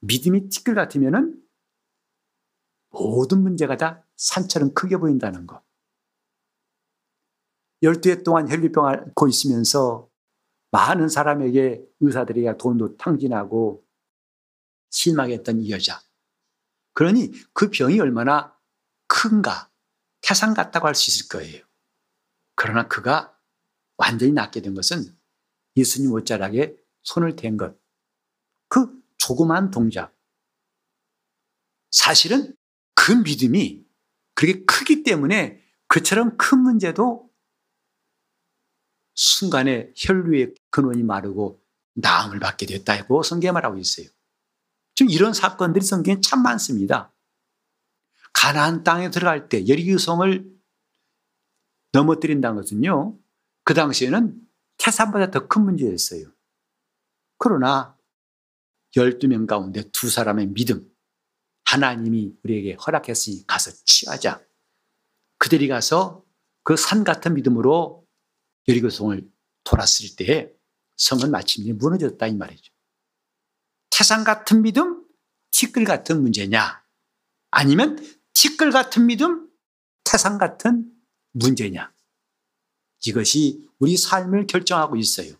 믿음이 0.00 0.48
티끌 0.48 0.74
같으면은 0.74 1.42
모든 2.90 3.42
문제가 3.42 3.76
다 3.76 4.06
산처럼 4.16 4.72
크게 4.72 4.96
보인다는 4.96 5.46
것. 5.46 5.62
12해 7.82 8.24
동안 8.24 8.48
혈류병 8.48 8.86
앓고 8.86 9.28
있으면서 9.28 10.08
많은 10.70 11.08
사람에게 11.08 11.84
의사들이 12.00 12.46
돈도 12.56 12.96
탕진하고 12.96 13.84
실망했던 14.90 15.60
이 15.60 15.70
여자. 15.70 16.00
그러니 16.94 17.32
그 17.52 17.70
병이 17.70 18.00
얼마나 18.00 18.56
큰가, 19.08 19.70
태산 20.22 20.54
같다고 20.54 20.86
할 20.86 20.94
수 20.94 21.10
있을 21.10 21.28
거예요. 21.28 21.64
그러나 22.54 22.88
그가 22.88 23.38
완전히 23.98 24.32
낫게 24.32 24.62
된 24.62 24.74
것은 24.74 25.04
예수님 25.76 26.12
옷자락에 26.12 26.76
손을 27.06 27.36
댄 27.36 27.56
것. 27.56 27.78
그 28.68 28.92
조그만 29.16 29.70
동작. 29.70 30.14
사실은 31.90 32.54
그 32.94 33.12
믿음이 33.12 33.86
그렇게 34.34 34.64
크기 34.64 35.02
때문에 35.02 35.62
그처럼 35.88 36.36
큰 36.36 36.58
문제도 36.58 37.30
순간에 39.14 39.92
혈류의 39.96 40.54
근원이 40.70 41.04
마르고 41.04 41.62
나음을 41.94 42.38
받게 42.38 42.66
됐다고 42.66 43.22
성경에 43.22 43.52
말하고 43.52 43.78
있어요. 43.78 44.08
지금 44.94 45.10
이런 45.10 45.32
사건들이 45.32 45.84
성경에 45.84 46.20
참 46.20 46.42
많습니다. 46.42 47.14
가나안 48.34 48.82
땅에 48.82 49.10
들어갈 49.10 49.48
때 49.48 49.66
여리고성을 49.66 50.54
넘어뜨린다는 51.92 52.56
것은요. 52.56 53.18
그 53.64 53.72
당시에는 53.74 54.38
태산보다 54.76 55.30
더 55.30 55.48
큰 55.48 55.62
문제였어요. 55.62 56.35
그러나 57.38 57.96
12명 58.96 59.46
가운데 59.46 59.82
두 59.92 60.08
사람의 60.08 60.48
믿음, 60.48 60.90
하나님이 61.64 62.34
우리에게 62.42 62.74
허락했으니 62.74 63.46
가서 63.46 63.70
취하자. 63.84 64.44
그들이 65.38 65.68
가서 65.68 66.24
그 66.62 66.76
산 66.76 67.04
같은 67.04 67.34
믿음으로 67.34 68.06
여리고성을 68.68 69.30
돌았을 69.64 70.16
때에 70.16 70.50
성은 70.96 71.30
마침내 71.30 71.72
무너졌다 71.72 72.26
이 72.26 72.34
말이죠. 72.34 72.72
태산 73.90 74.24
같은 74.24 74.62
믿음, 74.62 75.04
티끌 75.50 75.84
같은 75.84 76.22
문제냐? 76.22 76.84
아니면 77.50 77.98
티끌 78.32 78.70
같은 78.70 79.06
믿음, 79.06 79.48
태산 80.04 80.38
같은 80.38 80.90
문제냐? 81.32 81.92
이것이 83.06 83.68
우리 83.78 83.96
삶을 83.96 84.46
결정하고 84.46 84.96
있어요. 84.96 85.34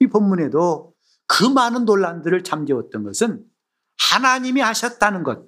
이 0.00 0.06
본문에도 0.06 0.91
그 1.32 1.44
많은 1.44 1.86
논란들을 1.86 2.44
잠재웠던 2.44 3.04
것은 3.04 3.42
하나님이 4.10 4.60
하셨다는 4.60 5.22
것, 5.22 5.46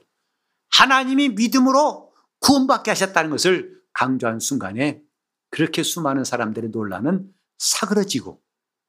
하나님이 0.70 1.28
믿음으로 1.30 2.10
구원받게 2.40 2.90
하셨다는 2.90 3.30
것을 3.30 3.82
강조한 3.92 4.40
순간에 4.40 5.02
그렇게 5.50 5.82
수많은 5.82 6.24
사람들의 6.24 6.70
논란은 6.70 7.30
사그러지고 7.58 8.42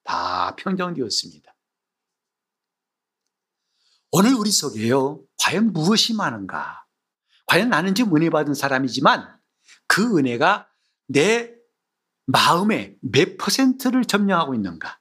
다 0.06 0.56
평정되었습니다. 0.56 1.54
오늘 4.12 4.34
우리 4.34 4.50
속에요, 4.50 5.22
과연 5.38 5.74
무엇이 5.74 6.14
많은가? 6.14 6.86
과연 7.48 7.68
나는 7.68 7.94
지금 7.94 8.16
은혜 8.16 8.30
받은 8.30 8.54
사람이지만 8.54 9.38
그 9.88 10.18
은혜가 10.18 10.70
내 11.08 11.54
마음의 12.28 12.96
몇 13.02 13.36
퍼센트를 13.36 14.06
점령하고 14.06 14.56
있는가? 14.56 14.98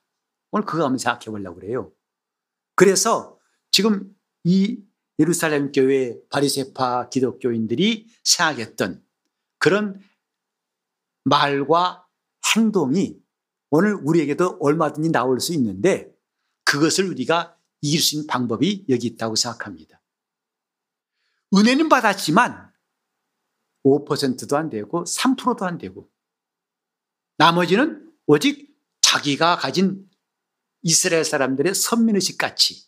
오늘 0.54 0.64
그거 0.66 0.84
한번 0.84 0.98
생각해 0.98 1.24
보려고 1.24 1.58
그래요. 1.58 1.92
그래서 2.76 3.40
지금 3.72 4.16
이 4.44 4.80
예루살렘 5.18 5.72
교회 5.72 6.16
바리세파 6.30 7.08
기독교인들이 7.08 8.06
생각했던 8.22 9.04
그런 9.58 10.00
말과 11.24 12.06
행동이 12.54 13.20
오늘 13.70 13.94
우리에게도 13.94 14.58
얼마든지 14.60 15.10
나올 15.10 15.40
수 15.40 15.52
있는데 15.54 16.14
그것을 16.64 17.08
우리가 17.08 17.58
이길 17.80 18.00
수 18.00 18.14
있는 18.14 18.28
방법이 18.28 18.86
여기 18.88 19.08
있다고 19.08 19.34
생각합니다. 19.34 20.00
은혜는 21.52 21.88
받았지만 21.88 22.72
5%도 23.82 24.56
안 24.56 24.70
되고 24.70 25.02
3%도 25.02 25.66
안 25.66 25.78
되고 25.78 26.08
나머지는 27.38 28.08
오직 28.26 28.72
자기가 29.00 29.56
가진 29.56 30.08
이스라엘 30.84 31.24
사람들의 31.24 31.74
선민의식 31.74 32.38
같이 32.38 32.86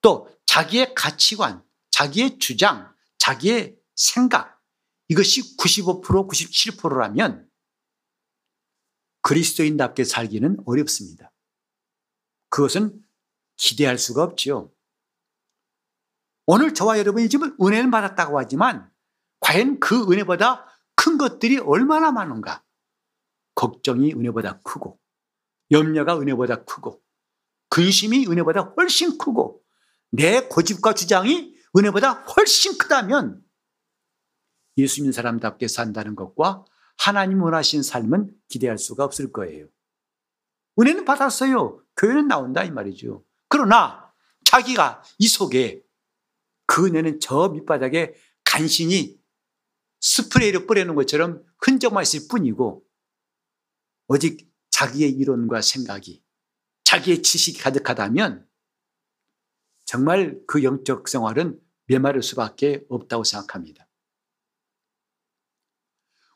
또 0.00 0.28
자기의 0.46 0.94
가치관, 0.94 1.62
자기의 1.90 2.38
주장, 2.38 2.94
자기의 3.18 3.76
생각 3.94 4.62
이것이 5.08 5.56
95% 5.56 6.02
97%라면 6.28 7.48
그리스도인답게 9.20 10.04
살기는 10.04 10.58
어렵습니다. 10.64 11.32
그것은 12.48 13.04
기대할 13.56 13.98
수가 13.98 14.22
없지요. 14.22 14.72
오늘 16.46 16.74
저와 16.74 16.98
여러분이 16.98 17.28
지금 17.28 17.56
은혜를 17.60 17.90
받았다고 17.90 18.38
하지만 18.38 18.90
과연 19.40 19.80
그 19.80 20.10
은혜보다 20.10 20.66
큰 20.94 21.18
것들이 21.18 21.58
얼마나 21.58 22.12
많은가? 22.12 22.64
걱정이 23.54 24.12
은혜보다 24.12 24.60
크고 24.60 24.98
염려가 25.70 26.18
은혜보다 26.18 26.64
크고 26.64 27.02
근심이 27.72 28.26
은혜보다 28.26 28.74
훨씬 28.76 29.16
크고 29.16 29.62
내 30.10 30.46
고집과 30.46 30.92
주장이 30.92 31.54
은혜보다 31.74 32.24
훨씬 32.24 32.76
크다면 32.76 33.42
예수 34.76 35.00
믿는 35.00 35.12
사람답게 35.12 35.68
산다는 35.68 36.14
것과 36.14 36.66
하나님 36.98 37.42
원하신 37.42 37.82
삶은 37.82 38.30
기대할 38.48 38.76
수가 38.76 39.04
없을 39.04 39.32
거예요. 39.32 39.68
은혜는 40.78 41.06
받았어요. 41.06 41.82
교회는 41.96 42.28
나온다 42.28 42.62
이 42.62 42.70
말이죠. 42.70 43.24
그러나 43.48 44.12
자기가 44.44 45.02
이 45.18 45.26
속에 45.26 45.82
그 46.66 46.86
은혜는 46.86 47.20
저 47.20 47.48
밑바닥에 47.48 48.14
간신히 48.44 49.18
스프레이를 50.00 50.66
뿌리는 50.66 50.94
것처럼 50.94 51.42
흔적만 51.56 52.02
있을 52.02 52.28
뿐이고 52.28 52.84
오직 54.08 54.52
자기의 54.68 55.12
이론과 55.12 55.62
생각이 55.62 56.21
자기의 56.92 57.22
지식이 57.22 57.58
가득하다면 57.58 58.46
정말 59.86 60.38
그 60.46 60.62
영적 60.62 61.08
생활은 61.08 61.58
메마를 61.86 62.22
수밖에 62.22 62.84
없다고 62.90 63.24
생각합니다. 63.24 63.88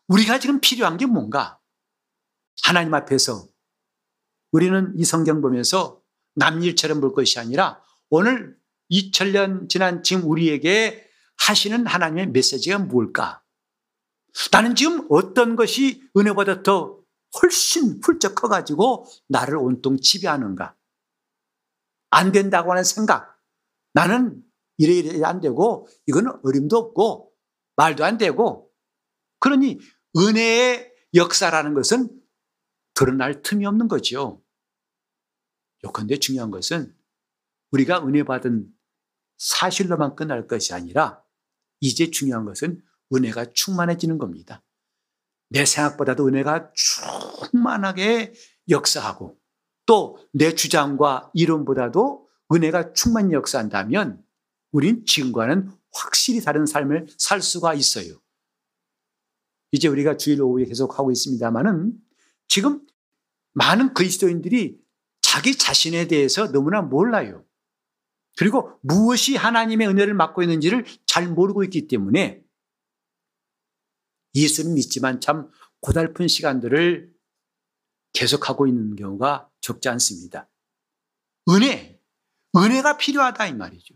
우리가 0.09 0.39
지금 0.39 0.61
필요한 0.61 0.97
게 0.97 1.05
뭔가? 1.05 1.61
하나님 2.63 2.95
앞에서 2.95 3.47
우리는 4.51 4.95
이 4.97 5.05
성경 5.05 5.43
보면서 5.43 6.03
남일처럼 6.37 7.03
볼 7.03 7.13
것이 7.13 7.39
아니라 7.39 7.83
오늘 8.09 8.57
2000년 8.91 9.69
지난 9.69 10.03
지금 10.03 10.25
우리에게 10.25 11.07
하시는 11.37 11.87
하나님의 11.87 12.29
메시지가 12.29 12.79
뭘까? 12.79 13.43
나는 14.53 14.75
지금 14.75 15.07
어떤 15.11 15.55
것이 15.55 16.09
은혜보다 16.17 16.63
더 16.63 16.96
훨씬 17.43 18.01
훌쩍 18.03 18.35
커가지고 18.35 19.07
나를 19.29 19.57
온통 19.57 19.99
지배하는가? 19.99 20.77
안 22.11 22.33
된다고 22.33 22.71
하는 22.71 22.85
생각. 22.85 23.41
나는 23.93 24.43
이래 24.79 24.95
이래 24.95 25.25
안 25.25 25.41
되고 25.41 25.89
이거는 26.07 26.33
어림도 26.45 26.77
없고 26.77 27.33
말도 27.77 28.05
안 28.05 28.19
되고 28.19 28.71
그러니 29.41 29.79
은혜의 30.17 30.93
역사라는 31.15 31.75
것은 31.75 32.11
드러날 32.95 33.43
틈이 33.43 33.67
없는 33.67 33.89
거죠. 33.89 34.43
요컨대 35.85 36.19
중요한 36.19 36.51
것은 36.51 36.97
우리가 37.71 38.07
은혜 38.07 38.23
받은 38.23 38.73
사실로만 39.39 40.17
끝날 40.17 40.47
것이 40.47 40.73
아니라 40.73 41.23
이제 41.81 42.11
중요한 42.11 42.45
것은 42.45 42.83
은혜가 43.15 43.53
충만해지는 43.53 44.19
겁니다. 44.19 44.63
내 45.49 45.65
생각보다도 45.65 46.27
은혜가 46.27 46.73
충만하게 46.75 48.35
역사하고 48.69 49.39
또 49.87 50.19
내 50.33 50.55
주장과 50.55 51.31
이론보다도 51.33 52.29
은혜가 52.53 52.93
충만히 52.93 53.33
역사한다면 53.33 54.23
우린 54.71 55.07
지금과는 55.07 55.71
확실히 55.93 56.43
다른 56.43 56.67
삶을 56.67 57.07
살 57.17 57.41
수가 57.41 57.73
있어요. 57.73 58.21
이제 59.73 59.89
우리가 59.89 60.19
주일 60.19 60.43
오후에 60.43 60.67
계속 60.67 60.99
하고 60.99 61.11
있습니다만은 61.11 61.95
지금 62.49 62.87
많은 63.55 63.95
그리스도인들이 63.95 64.79
자기 65.23 65.57
자신에 65.57 66.07
대해서 66.07 66.53
너무나 66.53 66.83
몰라요. 66.83 67.45
그리고 68.37 68.73
무엇이 68.83 69.37
하나님의 69.37 69.89
은혜를 69.89 70.13
맡고 70.13 70.43
있는지를 70.43 70.85
잘 71.07 71.27
모르고 71.27 71.65
있기 71.65 71.89
때문에 71.89 72.43
예수는 74.37 74.75
믿지만 74.75 75.21
참 75.21 75.51
고달픈 75.81 76.29
시간들을 76.29 77.13
계속하고 78.13 78.67
있는 78.67 78.95
경우가 78.97 79.51
적지 79.61 79.89
않습니다. 79.89 80.49
은혜, 81.49 82.01
은혜가 82.57 82.97
필요하다 82.97 83.47
이 83.49 83.55
말이죠. 83.55 83.95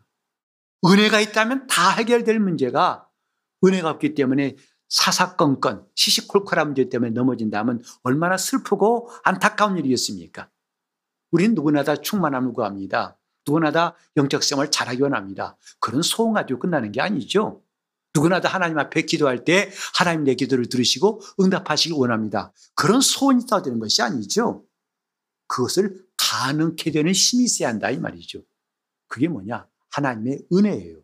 은혜가 0.84 1.20
있다면 1.20 1.66
다 1.66 1.90
해결될 1.90 2.40
문제가 2.40 3.08
은혜가 3.64 3.90
없기 3.90 4.14
때문에 4.14 4.56
사사건건, 4.88 5.86
시시콜콜한 5.94 6.68
문제 6.68 6.88
때문에 6.88 7.12
넘어진다면 7.12 7.82
얼마나 8.02 8.36
슬프고 8.36 9.10
안타까운 9.22 9.78
일이었습니까? 9.78 10.50
우리는 11.30 11.54
누구나 11.54 11.84
다 11.84 11.96
충만함을 11.96 12.52
구합니다. 12.52 13.18
누구나 13.46 13.70
다 13.70 13.94
영적 14.16 14.42
생활을 14.42 14.70
잘하기 14.70 15.02
원합니다. 15.02 15.56
그런 15.78 16.02
소원 16.02 16.34
가지고 16.34 16.60
끝나는 16.60 16.92
게 16.92 17.00
아니죠. 17.00 17.62
누구나 18.14 18.40
다 18.40 18.48
하나님 18.48 18.78
앞에 18.78 19.02
기도할 19.02 19.44
때 19.44 19.70
하나님 19.94 20.24
내 20.24 20.34
기도를 20.34 20.66
들으시고 20.66 21.20
응답하시길 21.40 21.96
원합니다. 21.96 22.52
그런 22.74 23.00
소원이 23.00 23.44
있어야 23.44 23.62
되는 23.62 23.78
것이 23.78 24.02
아니죠. 24.02 24.64
그것을 25.46 26.04
가능케 26.16 26.90
되는 26.90 27.12
힘이 27.12 27.44
있어야 27.44 27.68
한다 27.68 27.90
이 27.90 27.98
말이죠. 27.98 28.42
그게 29.08 29.28
뭐냐? 29.28 29.66
하나님의 29.90 30.46
은혜예요. 30.52 30.98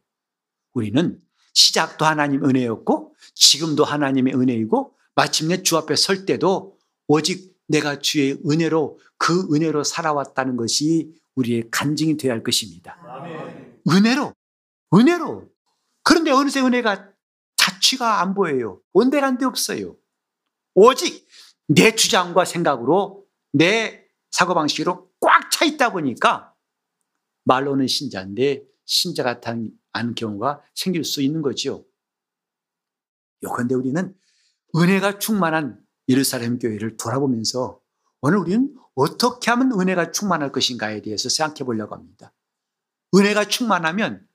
우리는 0.72 1.20
시작도 1.52 2.04
하나님 2.04 2.44
은혜였고 2.44 3.14
지금도 3.34 3.84
하나님의 3.84 4.34
은혜이고 4.34 4.94
마침내 5.14 5.62
주 5.62 5.76
앞에 5.78 5.96
설 5.96 6.26
때도 6.26 6.78
오직 7.08 7.56
내가 7.66 7.98
주의 7.98 8.38
은혜로 8.48 8.98
그 9.18 9.48
은혜로 9.52 9.82
살아왔다는 9.82 10.56
것이 10.56 11.14
우리의 11.34 11.68
간증이 11.70 12.16
되어야 12.16 12.34
할 12.34 12.42
것입니다. 12.42 12.98
아멘. 13.06 13.80
은혜로, 13.90 14.34
은혜로. 14.94 15.48
그런데 16.06 16.30
어느새 16.30 16.60
은혜가 16.60 17.10
자취가 17.56 18.20
안 18.20 18.34
보여요. 18.34 18.80
온데간데 18.92 19.44
없어요. 19.44 19.96
오직 20.74 21.26
내 21.66 21.96
주장과 21.96 22.44
생각으로 22.44 23.26
내 23.52 24.06
사고방식으로 24.30 25.10
꽉 25.20 25.50
차 25.50 25.64
있다 25.64 25.90
보니까 25.90 26.54
말로는 27.44 27.88
신자인데 27.88 28.62
신자 28.84 29.24
같지 29.24 29.72
않은 29.92 30.14
경우가 30.14 30.62
생길 30.74 31.02
수 31.02 31.22
있는 31.22 31.42
거지요. 31.42 31.84
요컨대 33.42 33.74
우리는 33.74 34.14
은혜가 34.76 35.18
충만한 35.18 35.84
예루살렘 36.08 36.60
교회를 36.60 36.96
돌아보면서 36.98 37.80
오늘 38.20 38.38
우리는 38.38 38.76
어떻게 38.94 39.50
하면 39.50 39.72
은혜가 39.72 40.12
충만할 40.12 40.52
것인가에 40.52 41.02
대해서 41.02 41.28
생각해 41.28 41.64
보려고 41.64 41.96
합니다. 41.96 42.32
은혜가 43.14 43.46
충만하면 43.46 44.28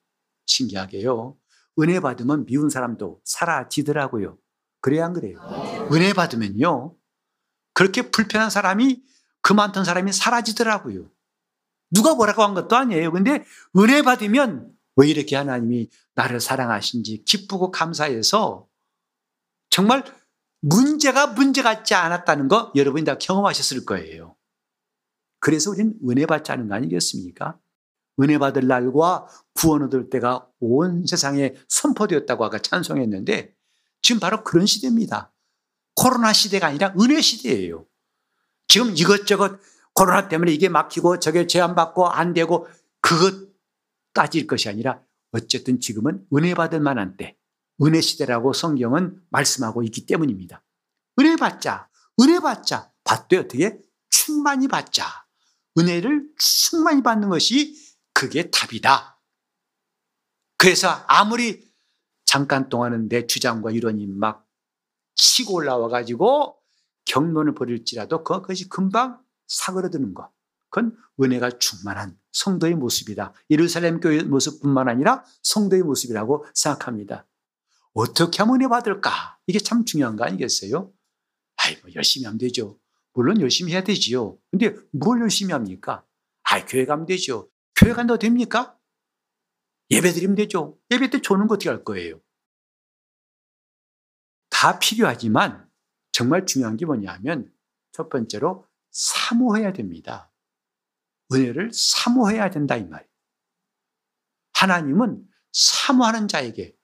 신기하게요. 0.47 1.37
은혜 1.79 1.99
받으면 1.99 2.45
미운 2.45 2.69
사람도 2.69 3.21
사라지더라고요. 3.23 4.37
그래야 4.81 5.05
안 5.05 5.13
그래요? 5.13 5.39
은혜 5.91 6.13
받으면요. 6.13 6.95
그렇게 7.73 8.09
불편한 8.09 8.49
사람이 8.49 9.01
그 9.41 9.53
많던 9.53 9.85
사람이 9.85 10.11
사라지더라고요. 10.11 11.09
누가 11.91 12.15
뭐라고 12.15 12.43
한 12.43 12.53
것도 12.53 12.75
아니에요. 12.75 13.11
근데 13.11 13.43
은혜 13.77 14.01
받으면 14.01 14.71
왜 14.95 15.07
이렇게 15.07 15.35
하나님이 15.35 15.89
나를 16.15 16.39
사랑하신지 16.39 17.23
기쁘고 17.25 17.71
감사해서 17.71 18.67
정말 19.69 20.03
문제가 20.61 21.27
문제 21.27 21.61
같지 21.61 21.93
않았다는 21.95 22.47
거 22.47 22.71
여러분이 22.75 23.05
다 23.05 23.17
경험하셨을 23.17 23.85
거예요. 23.85 24.35
그래서 25.39 25.71
우리는 25.71 25.93
은혜 26.07 26.25
받지 26.25 26.51
않은 26.51 26.67
거 26.67 26.75
아니겠습니까? 26.75 27.57
은혜 28.19 28.37
받을 28.37 28.67
날과 28.67 29.27
구원 29.53 29.83
얻을 29.83 30.09
때가 30.09 30.47
온 30.59 31.05
세상에 31.05 31.55
선포되었다고 31.67 32.43
아까 32.45 32.59
찬송했는데 32.59 33.55
지금 34.01 34.19
바로 34.19 34.43
그런 34.43 34.65
시대입니다. 34.65 35.31
코로나 35.95 36.33
시대가 36.33 36.67
아니라 36.67 36.93
은혜 36.99 37.21
시대예요. 37.21 37.85
지금 38.67 38.95
이것저것 38.95 39.59
코로나 39.93 40.27
때문에 40.27 40.51
이게 40.51 40.69
막히고 40.69 41.19
저게 41.19 41.47
제한받고 41.47 42.07
안 42.07 42.33
되고 42.33 42.67
그것 43.01 43.51
따질 44.13 44.47
것이 44.47 44.69
아니라 44.69 45.01
어쨌든 45.31 45.79
지금은 45.79 46.25
은혜 46.35 46.53
받을 46.53 46.79
만한 46.79 47.15
때, 47.17 47.37
은혜 47.81 48.01
시대라고 48.01 48.53
성경은 48.53 49.21
말씀하고 49.29 49.83
있기 49.83 50.05
때문입니다. 50.05 50.63
은혜 51.19 51.35
받자, 51.35 51.89
은혜 52.19 52.39
받자, 52.39 52.91
받되 53.03 53.37
어떻게? 53.37 53.79
충만히 54.09 54.67
받자. 54.67 55.05
은혜를 55.77 56.27
충만히 56.37 57.01
받는 57.01 57.29
것이 57.29 57.75
그게 58.13 58.49
답이다. 58.49 59.19
그래서 60.57 60.89
아무리 61.07 61.71
잠깐 62.25 62.69
동안은 62.69 63.09
내 63.09 63.27
주장과 63.27 63.71
이론이 63.71 64.07
막 64.07 64.47
치고 65.15 65.55
올라와 65.55 65.89
가지고 65.89 66.57
경론을 67.05 67.55
벌일지라도 67.55 68.23
그것이 68.23 68.69
금방 68.69 69.21
사그러드는 69.47 70.13
것. 70.13 70.31
그건 70.69 70.95
은혜가 71.21 71.59
충만한 71.59 72.17
성도의 72.31 72.75
모습이다. 72.75 73.33
예루살렘 73.49 73.99
교회 73.99 74.23
모습뿐만 74.23 74.87
아니라 74.87 75.25
성도의 75.43 75.83
모습이라고 75.83 76.45
생각합니다. 76.53 77.27
어떻게 77.93 78.37
하면 78.39 78.55
은혜 78.55 78.69
받을까? 78.69 79.37
이게 79.47 79.59
참 79.59 79.83
중요한 79.83 80.15
거 80.15 80.23
아니겠어요? 80.23 80.93
아이, 81.57 81.75
뭐 81.81 81.91
열심히 81.93 82.25
하면 82.25 82.37
되죠. 82.37 82.79
물론 83.13 83.41
열심히 83.41 83.73
해야 83.73 83.83
되지요. 83.83 84.37
근데 84.49 84.73
뭘 84.93 85.19
열심히 85.19 85.51
합니까? 85.51 86.05
아이, 86.43 86.65
교회 86.65 86.85
가면 86.85 87.05
되죠. 87.05 87.50
교회 87.81 87.93
간다고 87.93 88.19
됩니까? 88.19 88.77
예배 89.89 90.11
드리면 90.11 90.35
되죠. 90.35 90.79
예배 90.91 91.09
때 91.09 91.19
조는 91.19 91.47
거 91.47 91.55
어떻게 91.55 91.69
할 91.69 91.83
거예요? 91.83 92.21
다 94.51 94.77
필요하지만 94.77 95.67
정말 96.11 96.45
중요한 96.45 96.77
게 96.77 96.85
뭐냐면 96.85 97.51
첫 97.91 98.09
번째로 98.09 98.67
사모해야 98.91 99.73
됩니다. 99.73 100.31
은혜를 101.33 101.71
사모해야 101.73 102.51
된다 102.51 102.77
이 102.77 102.85
말이에요. 102.85 103.09
하나님은 104.53 105.27
사모하는 105.51 106.27
자에게 106.27 106.77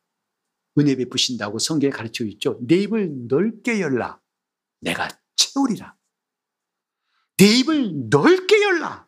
은혜 0.80 0.96
베푸신다고 0.96 1.60
성경에 1.60 1.92
가르치고 1.92 2.28
있죠. 2.32 2.60
내 2.64 2.78
입을 2.78 3.28
넓게 3.28 3.82
열라. 3.82 4.20
내가 4.82 5.10
채우리라. 5.36 5.96
내 7.38 7.46
입을 7.60 8.10
넓게 8.10 8.64
열라. 8.64 9.07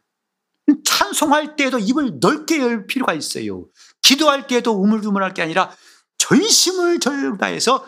찬송할 0.83 1.55
때에도 1.55 1.79
입을 1.79 2.19
넓게 2.19 2.59
열 2.59 2.85
필요가 2.87 3.13
있어요. 3.13 3.67
기도할 4.01 4.47
때에도 4.47 4.73
우물쭈물할 4.73 5.33
게 5.33 5.41
아니라 5.41 5.71
전심을 6.17 6.99
다해서 7.39 7.85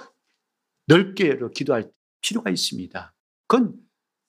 넓게 0.87 1.39
기도할 1.53 1.89
필요가 2.21 2.49
있습니다. 2.49 3.13
그건 3.47 3.75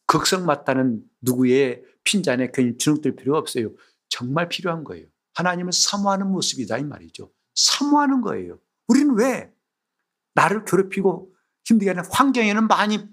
극성 0.07 0.45
맞다는 0.47 1.03
누구의 1.21 1.83
핀잔에 2.05 2.51
괜히 2.53 2.77
주눅들 2.77 3.17
필요 3.17 3.37
없어요. 3.37 3.73
정말 4.09 4.49
필요한 4.49 4.85
거예요. 4.85 5.07
하나님을 5.35 5.73
사모하는 5.73 6.27
모습이다 6.29 6.79
이 6.79 6.85
말이죠. 6.85 7.31
사모하는 7.55 8.21
거예요. 8.21 8.59
우리는 8.88 9.15
왜 9.17 9.53
나를 10.35 10.65
괴롭히고 10.65 11.33
힘들게 11.65 11.91
하는 11.91 12.05
환경에는 12.11 12.69
많이 12.69 13.09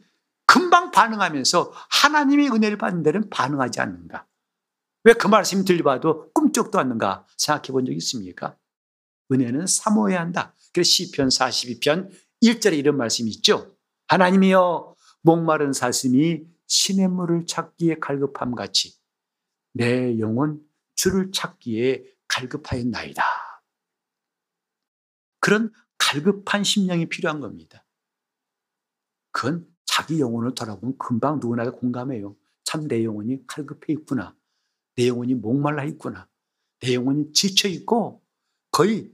금방 0.45 0.91
반응하면서 0.91 1.71
하나님의 1.89 2.49
은혜를 2.49 2.77
받는 2.77 3.03
데는 3.03 3.29
반응하지 3.29 3.79
않는가? 3.81 4.25
왜 5.03 5.13
그 5.13 5.27
말씀이 5.27 5.63
들려봐도 5.65 6.31
꿈쩍도 6.33 6.79
않는가 6.79 7.25
생각해 7.37 7.67
본 7.71 7.85
적 7.85 7.93
있습니까? 7.93 8.57
은혜는 9.31 9.67
사모해야 9.67 10.19
한다. 10.19 10.55
그래서 10.73 10.89
시편 10.89 11.29
42편 11.29 12.09
1절에 12.43 12.77
이런 12.77 12.97
말씀이 12.97 13.29
있죠. 13.31 13.75
하나님이여 14.07 14.95
목마른 15.21 15.73
사슴이 15.73 16.43
시냇물을 16.67 17.45
찾기에 17.45 17.99
갈급함 17.99 18.55
같이 18.55 18.97
내 19.73 20.19
영혼 20.19 20.61
주를 20.95 21.31
찾기에 21.31 22.05
갈급하였나이다. 22.27 23.23
그런 25.39 25.71
갈급한 25.97 26.63
심령이 26.63 27.07
필요한 27.07 27.39
겁니다. 27.39 27.85
그건 29.31 29.67
자기 29.85 30.19
영혼을 30.19 30.53
돌아보면 30.55 30.97
금방 30.97 31.39
누구나 31.39 31.69
공감해요. 31.71 32.35
참 32.63 32.87
내 32.87 33.03
영혼이 33.03 33.45
갈급해 33.47 33.93
있구나. 33.93 34.35
내 34.99 35.07
영혼이 35.07 35.33
목말라 35.35 35.85
있구나. 35.85 36.27
내 36.81 36.93
영혼이 36.93 37.31
지쳐 37.31 37.69
있고 37.69 38.21
거의 38.69 39.13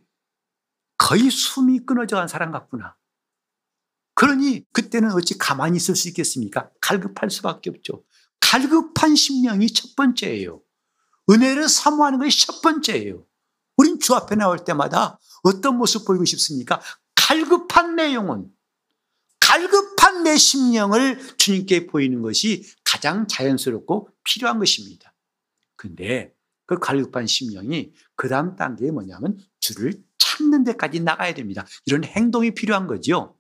거의 0.98 1.30
숨이 1.30 1.82
끊어져 1.86 2.16
간 2.16 2.28
사람 2.28 2.52
같구나. 2.52 2.98
그러니 4.16 4.66
그때는 4.72 5.12
어찌 5.12 5.38
가만히 5.38 5.78
있을 5.78 5.96
수 5.96 6.08
있겠습니까? 6.08 6.72
갈급할 6.82 7.30
수밖에 7.30 7.70
없죠. 7.70 8.04
갈급한 8.40 9.16
심령이 9.16 9.68
첫 9.68 9.96
번째예요. 9.96 10.64
은혜를 11.30 11.70
사모하는 11.70 12.18
것이 12.18 12.48
첫 12.48 12.62
번째예요. 12.62 13.24
우린 13.78 14.00
주 14.00 14.16
앞에 14.16 14.36
나올 14.36 14.66
때마다 14.66 15.20
어떤 15.44 15.78
모습 15.78 16.06
보이고 16.06 16.26
싶습니까? 16.26 16.82
갈급한 17.14 17.96
내 17.96 18.16
영혼, 18.16 18.52
갈급한 19.40 20.24
내 20.24 20.36
심령을 20.36 21.38
주님께 21.38 21.86
보이는 21.86 22.24
것이 22.24 22.66
가장 22.84 23.28
자연스럽고 23.28 24.10
필요한 24.24 24.58
것입니다. 24.58 25.15
근데 25.86 26.34
그 26.66 26.80
갈급한 26.80 27.28
심령이 27.28 27.94
그 28.16 28.28
다음 28.28 28.56
단계에 28.56 28.90
뭐냐면 28.90 29.38
주를 29.60 29.94
찾는 30.18 30.64
데까지 30.64 31.00
나가야 31.02 31.36
됩니다. 31.36 31.66
이런 31.86 32.04
행동이 32.04 32.56
필요한 32.56 32.88
거죠. 32.88 33.38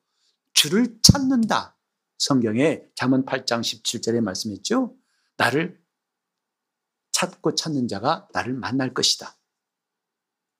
주를 0.53 0.95
찾는다. 1.01 1.75
성경에 2.19 2.83
잠언 2.95 3.25
8장 3.25 3.61
17절에 3.61 4.21
말씀했죠. 4.21 4.95
나를 5.37 5.81
찾고 7.11 7.55
찾는 7.55 7.87
자가 7.87 8.27
나를 8.31 8.53
만날 8.53 8.93
것이다. 8.93 9.35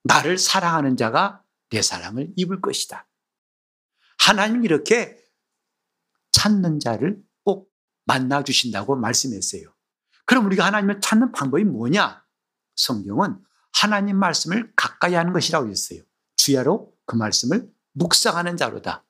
나를 0.04 0.38
사랑하는 0.38 0.98
자가 0.98 1.44
내 1.70 1.82
사랑을 1.82 2.34
입을 2.36 2.62
것이다. 2.62 3.08
하나님 4.18 4.66
이렇게 4.66 5.24
찾는 6.32 6.80
자를 6.80 7.22
꼭 7.44 7.72
만나 8.06 8.44
주신다고 8.44 8.96
말씀했어요. 8.96 9.75
그럼 10.26 10.46
우리가 10.46 10.66
하나님을 10.66 11.02
찾는 11.02 11.32
방법이 11.32 11.64
뭐냐? 11.64 12.24
성경은 12.76 13.38
하나님 13.74 14.18
말씀을 14.18 14.72
가까이 14.76 15.14
하는 15.14 15.34
것이라고 15.34 15.70
했어요. 15.70 16.02
주야로 16.36 16.94
그 17.06 17.16
말씀을 17.16 17.70
묵상하는 17.94 18.58
자로다. 18.58 19.06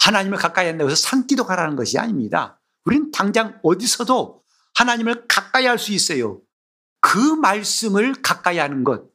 하나님을 0.00 0.38
가까이 0.38 0.66
한다고 0.66 0.90
해서 0.90 1.00
산기도 1.08 1.44
가라는 1.44 1.76
것이 1.76 1.98
아닙니다. 1.98 2.60
우리는 2.84 3.10
당장 3.10 3.58
어디서도 3.62 4.42
하나님을 4.74 5.26
가까이 5.26 5.66
할 5.66 5.78
수 5.78 5.92
있어요. 5.92 6.40
그 7.00 7.18
말씀을 7.18 8.14
가까이 8.22 8.58
하는 8.58 8.84
것. 8.84 9.08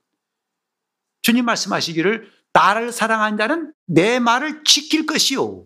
주님 1.22 1.46
말씀하시기를 1.46 2.30
나를 2.54 2.92
사랑한 2.92 3.38
자는 3.38 3.74
내 3.86 4.20
말을 4.20 4.64
지킬 4.64 5.06
것이요. 5.06 5.66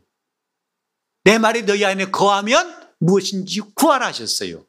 내 1.23 1.37
말이 1.37 1.63
너희 1.63 1.83
안에 1.83 2.11
거하면 2.11 2.89
무엇인지 2.99 3.61
구하라 3.75 4.07
하셨어요. 4.07 4.65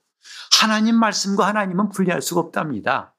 하나님 0.52 0.96
말씀과 0.96 1.46
하나님은 1.46 1.90
분리할 1.90 2.22
수가 2.22 2.40
없답니다. 2.40 3.16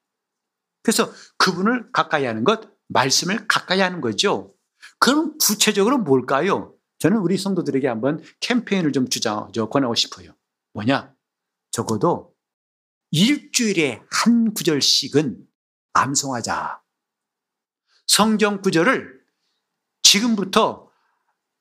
그래서 0.82 1.12
그분을 1.38 1.92
가까이 1.92 2.24
하는 2.24 2.44
것, 2.44 2.70
말씀을 2.88 3.46
가까이 3.46 3.80
하는 3.80 4.00
거죠. 4.00 4.54
그럼 4.98 5.36
구체적으로 5.38 5.98
뭘까요? 5.98 6.74
저는 6.98 7.18
우리 7.18 7.38
성도들에게 7.38 7.88
한번 7.88 8.22
캠페인을 8.40 8.92
좀 8.92 9.08
주자, 9.08 9.48
저 9.54 9.68
권하고 9.68 9.94
싶어요. 9.94 10.32
뭐냐? 10.74 11.14
적어도 11.70 12.34
일주일에 13.10 14.02
한 14.10 14.52
구절씩은 14.54 15.38
암송하자. 15.94 16.82
성경 18.06 18.60
구절을 18.60 19.20
지금부터 20.02 20.89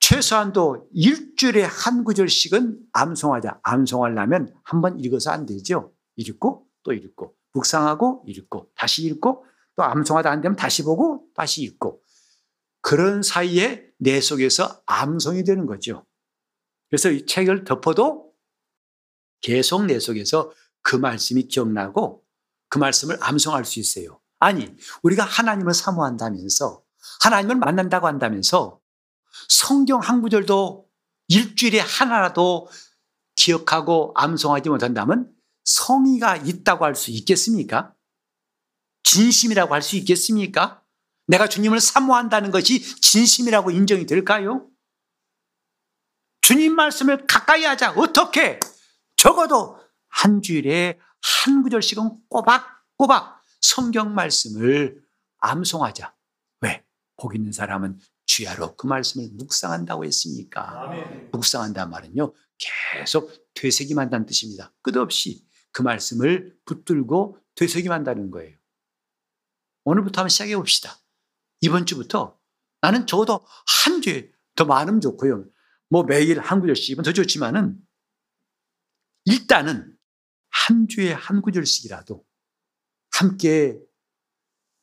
최소한도 0.09 0.87
일주일에 0.91 1.61
한 1.63 2.03
구절씩은 2.03 2.79
암송하자. 2.93 3.59
암송하려면 3.61 4.51
한 4.63 4.81
번 4.81 4.99
읽어서 4.99 5.29
안 5.29 5.45
되죠. 5.45 5.93
읽고 6.15 6.65
또 6.81 6.93
읽고 6.93 7.35
묵상하고 7.53 8.23
읽고 8.25 8.71
다시 8.73 9.03
읽고 9.05 9.45
또 9.75 9.83
암송하다 9.83 10.31
안 10.31 10.41
되면 10.41 10.55
다시 10.55 10.81
보고 10.81 11.27
다시 11.35 11.61
읽고 11.61 12.01
그런 12.81 13.21
사이에 13.21 13.85
내 13.99 14.19
속에서 14.19 14.81
암송이 14.87 15.43
되는 15.43 15.67
거죠. 15.67 16.07
그래서 16.89 17.11
이 17.11 17.27
책을 17.27 17.63
덮어도 17.63 18.33
계속 19.41 19.85
내 19.85 19.99
속에서 19.99 20.51
그 20.81 20.95
말씀이 20.95 21.47
기억나고 21.47 22.23
그 22.69 22.79
말씀을 22.79 23.15
암송할 23.21 23.63
수 23.63 23.79
있어요. 23.79 24.19
아니, 24.39 24.75
우리가 25.03 25.23
하나님을 25.23 25.75
사모한다면서 25.75 26.81
하나님을 27.21 27.57
만난다고 27.57 28.07
한다면서 28.07 28.79
성경 29.47 29.99
한 29.99 30.21
구절도 30.21 30.87
일주일에 31.27 31.79
하나라도 31.79 32.69
기억하고 33.35 34.13
암송하지 34.15 34.69
못한다면 34.69 35.31
성의가 35.63 36.37
있다고 36.37 36.85
할 36.85 36.95
수 36.95 37.11
있겠습니까? 37.11 37.93
진심이라고 39.03 39.73
할 39.73 39.81
수 39.81 39.95
있겠습니까? 39.97 40.83
내가 41.27 41.47
주님을 41.47 41.79
사모한다는 41.79 42.51
것이 42.51 42.81
진심이라고 43.01 43.71
인정이 43.71 44.05
될까요? 44.05 44.67
주님 46.41 46.75
말씀을 46.75 47.27
가까이 47.27 47.63
하자. 47.63 47.91
어떻게? 47.91 48.59
적어도 49.15 49.79
한 50.07 50.41
주일에 50.41 50.99
한 51.21 51.61
구절씩은 51.61 52.27
꼬박꼬박 52.29 53.43
성경 53.61 54.15
말씀을 54.15 55.03
암송하자. 55.39 56.15
왜? 56.61 56.83
복 57.17 57.35
있는 57.35 57.51
사람은 57.51 57.99
주야로 58.39 58.77
그 58.77 58.87
말씀을 58.87 59.29
묵상한다고 59.33 60.05
했으니까. 60.05 60.83
아멘. 60.83 61.31
묵상한다는 61.33 61.91
말은요, 61.91 62.33
계속 62.57 63.31
되새김 63.53 63.99
한다는 63.99 64.25
뜻입니다. 64.25 64.73
끝없이 64.81 65.45
그 65.71 65.81
말씀을 65.81 66.57
붙들고 66.63 67.37
되새김 67.55 67.91
한다는 67.91 68.31
거예요. 68.31 68.57
오늘부터 69.83 70.21
한번 70.21 70.29
시작해 70.29 70.55
봅시다. 70.55 70.97
이번 71.59 71.85
주부터 71.85 72.39
나는 72.81 73.05
적어도 73.05 73.45
한 73.83 74.01
주에 74.01 74.31
더 74.55 74.63
많으면 74.63 75.01
좋고요. 75.01 75.45
뭐 75.89 76.03
매일 76.03 76.39
한 76.39 76.61
구절씩은 76.61 77.03
더 77.03 77.11
좋지만은 77.11 77.77
일단은 79.25 79.97
한 80.49 80.87
주에 80.87 81.11
한 81.11 81.41
구절씩이라도 81.41 82.25
함께 83.11 83.77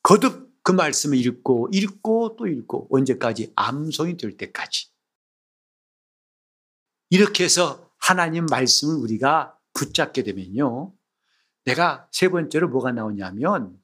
거듭 0.02 0.45
그 0.66 0.72
말씀을 0.72 1.16
읽고 1.18 1.68
읽고 1.72 2.34
또 2.34 2.48
읽고 2.48 2.88
언제까지 2.90 3.52
암송이 3.54 4.16
될 4.16 4.36
때까지 4.36 4.88
이렇게 7.08 7.44
해서 7.44 7.88
하나님 7.98 8.46
말씀을 8.46 8.96
우리가 8.96 9.56
붙잡게 9.74 10.24
되면요. 10.24 10.92
내가 11.66 12.08
세 12.10 12.28
번째로 12.28 12.68
뭐가 12.68 12.90
나오냐면 12.90 13.80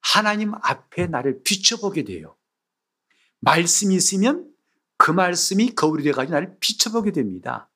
하나님 0.00 0.54
앞에 0.54 1.06
나를 1.06 1.44
비춰보게 1.44 2.02
돼요. 2.02 2.36
말씀이 3.38 3.94
있으면 3.94 4.52
그 4.96 5.12
말씀이 5.12 5.76
거울이 5.76 6.02
돼가지고 6.02 6.32
나를 6.32 6.56
비춰보게 6.58 7.12
됩니다. 7.12 7.70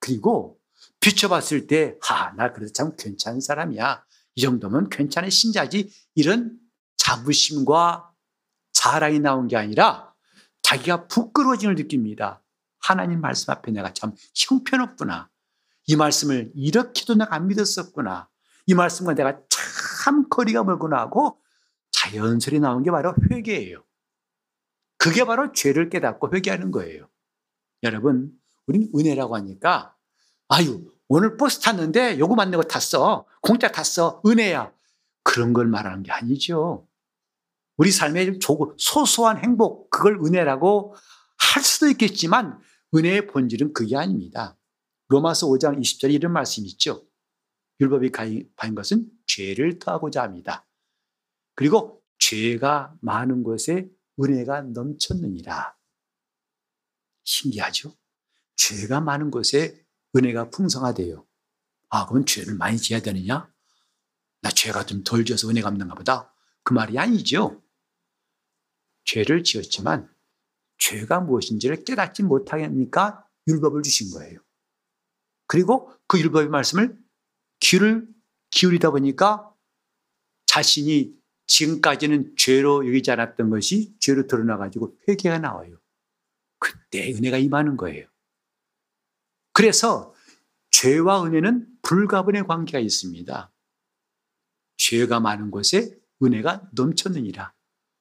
그리고 0.00 0.58
비춰봤을 1.00 1.66
때, 1.66 1.98
하, 2.00 2.32
나 2.36 2.54
그래도 2.54 2.72
참 2.72 2.96
괜찮은 2.96 3.42
사람이야. 3.42 4.02
이 4.34 4.40
정도면 4.40 4.88
괜찮은 4.88 5.28
신자지. 5.28 5.92
이런 6.14 6.58
자부심과 7.08 8.12
자랑이 8.72 9.20
나온 9.20 9.48
게 9.48 9.56
아니라 9.56 10.12
자기가 10.62 11.06
부끄러워짐을 11.08 11.74
느낍니다. 11.76 12.42
하나님 12.78 13.20
말씀 13.20 13.50
앞에 13.50 13.72
내가 13.72 13.92
참 13.94 14.12
형편없구나. 14.34 15.30
이 15.86 15.96
말씀을 15.96 16.52
이렇게도 16.54 17.14
내가 17.14 17.34
안 17.34 17.48
믿었었구나. 17.48 18.28
이 18.66 18.74
말씀과 18.74 19.14
내가 19.14 19.40
참참 19.48 20.28
거리가 20.28 20.64
멀구나 20.64 20.98
하고 20.98 21.40
자연스레 21.92 22.58
나온 22.58 22.82
게 22.82 22.90
바로 22.90 23.14
회개예요. 23.30 23.82
그게 24.98 25.24
바로 25.24 25.52
죄를 25.52 25.88
깨닫고 25.88 26.34
회개하는 26.34 26.70
거예요. 26.70 27.08
여러분, 27.84 28.32
우리는 28.66 28.90
은혜라고 28.94 29.34
하니까 29.36 29.94
아유, 30.48 30.92
오늘 31.08 31.38
버스 31.38 31.60
탔는데 31.60 32.18
요금 32.18 32.38
안 32.38 32.50
내고 32.50 32.64
탔어. 32.64 33.26
공짜 33.40 33.72
탔어. 33.72 34.20
은혜야. 34.26 34.72
그런 35.22 35.52
걸 35.52 35.66
말하는 35.66 36.02
게 36.02 36.12
아니죠. 36.12 36.87
우리 37.78 37.90
삶의 37.92 38.40
조금 38.40 38.74
소소한 38.76 39.38
행복, 39.38 39.88
그걸 39.90 40.18
은혜라고 40.24 40.94
할 41.38 41.62
수도 41.62 41.88
있겠지만 41.88 42.60
은혜의 42.94 43.28
본질은 43.28 43.72
그게 43.72 43.96
아닙니다. 43.96 44.58
로마서 45.08 45.46
5장 45.46 45.80
20절에 45.80 46.12
이런 46.12 46.32
말씀이 46.32 46.68
있죠. 46.70 47.06
율법이 47.80 48.10
가입한 48.10 48.74
것은 48.74 49.08
죄를 49.26 49.78
더하고자 49.78 50.22
합니다. 50.22 50.66
그리고 51.54 52.02
죄가 52.18 52.96
많은 53.00 53.44
곳에 53.44 53.88
은혜가 54.20 54.62
넘쳤느니라. 54.62 55.76
신기하죠? 57.24 57.94
죄가 58.56 59.00
많은 59.00 59.30
곳에 59.30 59.84
은혜가 60.16 60.50
풍성하대요. 60.50 61.24
아, 61.90 62.06
그럼 62.06 62.24
죄를 62.24 62.56
많이 62.56 62.76
지어야 62.76 63.00
되느냐? 63.00 63.48
나 64.40 64.50
죄가 64.50 64.84
좀 64.86 65.04
덜 65.04 65.24
지어서 65.24 65.48
은혜 65.48 65.62
갚는가 65.62 65.94
보다. 65.94 66.34
그 66.64 66.72
말이 66.72 66.98
아니죠. 66.98 67.62
죄를 69.08 69.42
지었지만 69.42 70.06
죄가 70.76 71.20
무엇인지를 71.20 71.84
깨닫지 71.84 72.22
못하니까 72.22 73.26
율법을 73.46 73.82
주신 73.82 74.10
거예요. 74.10 74.38
그리고 75.46 75.90
그 76.06 76.20
율법의 76.20 76.50
말씀을 76.50 76.96
귀를 77.60 78.06
기울이다 78.50 78.90
보니까 78.90 79.50
자신이 80.44 81.16
지금까지는 81.46 82.34
죄로 82.36 82.86
여기지 82.86 83.10
않았던 83.10 83.48
것이 83.48 83.96
죄로 83.98 84.26
드러나가지고 84.26 84.98
회개가 85.08 85.38
나와요. 85.38 85.80
그때 86.58 87.10
은혜가 87.14 87.38
임하는 87.38 87.78
거예요. 87.78 88.06
그래서 89.54 90.14
죄와 90.70 91.24
은혜는 91.24 91.66
불가분의 91.80 92.46
관계가 92.46 92.78
있습니다. 92.78 93.50
죄가 94.76 95.20
많은 95.20 95.50
곳에 95.50 95.98
은혜가 96.22 96.68
넘쳤느니라. 96.72 97.57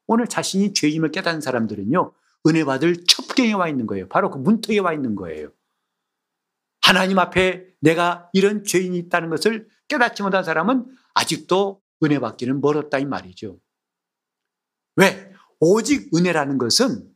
오늘 0.08 0.28
자신이 0.28 0.74
죄임을 0.74 1.12
깨닫는 1.12 1.42
사람들은요, 1.42 2.14
은혜 2.48 2.64
받을 2.64 3.04
첩경에 3.06 3.54
와 3.54 3.68
있는 3.68 3.86
거예요. 3.86 4.08
바로 4.08 4.30
그 4.32 4.38
문턱에 4.38 4.80
와 4.80 4.94
있는 4.94 5.16
거예요. 5.16 5.52
하나님 6.82 7.20
앞에 7.20 7.68
내가 7.82 8.30
이런 8.34 8.64
죄인이 8.64 8.98
있다는 8.98 9.30
것을 9.30 9.68
깨닫지 9.90 10.24
못한 10.24 10.44
사람은 10.44 10.86
아직도 11.14 11.82
은혜 12.04 12.20
받기는 12.20 12.62
멀었다 12.62 12.98
이 13.00 13.06
말이죠. 13.06 13.60
왜? 14.96 15.32
오직 15.60 16.16
은혜라는 16.16 16.58
것은 16.58 17.12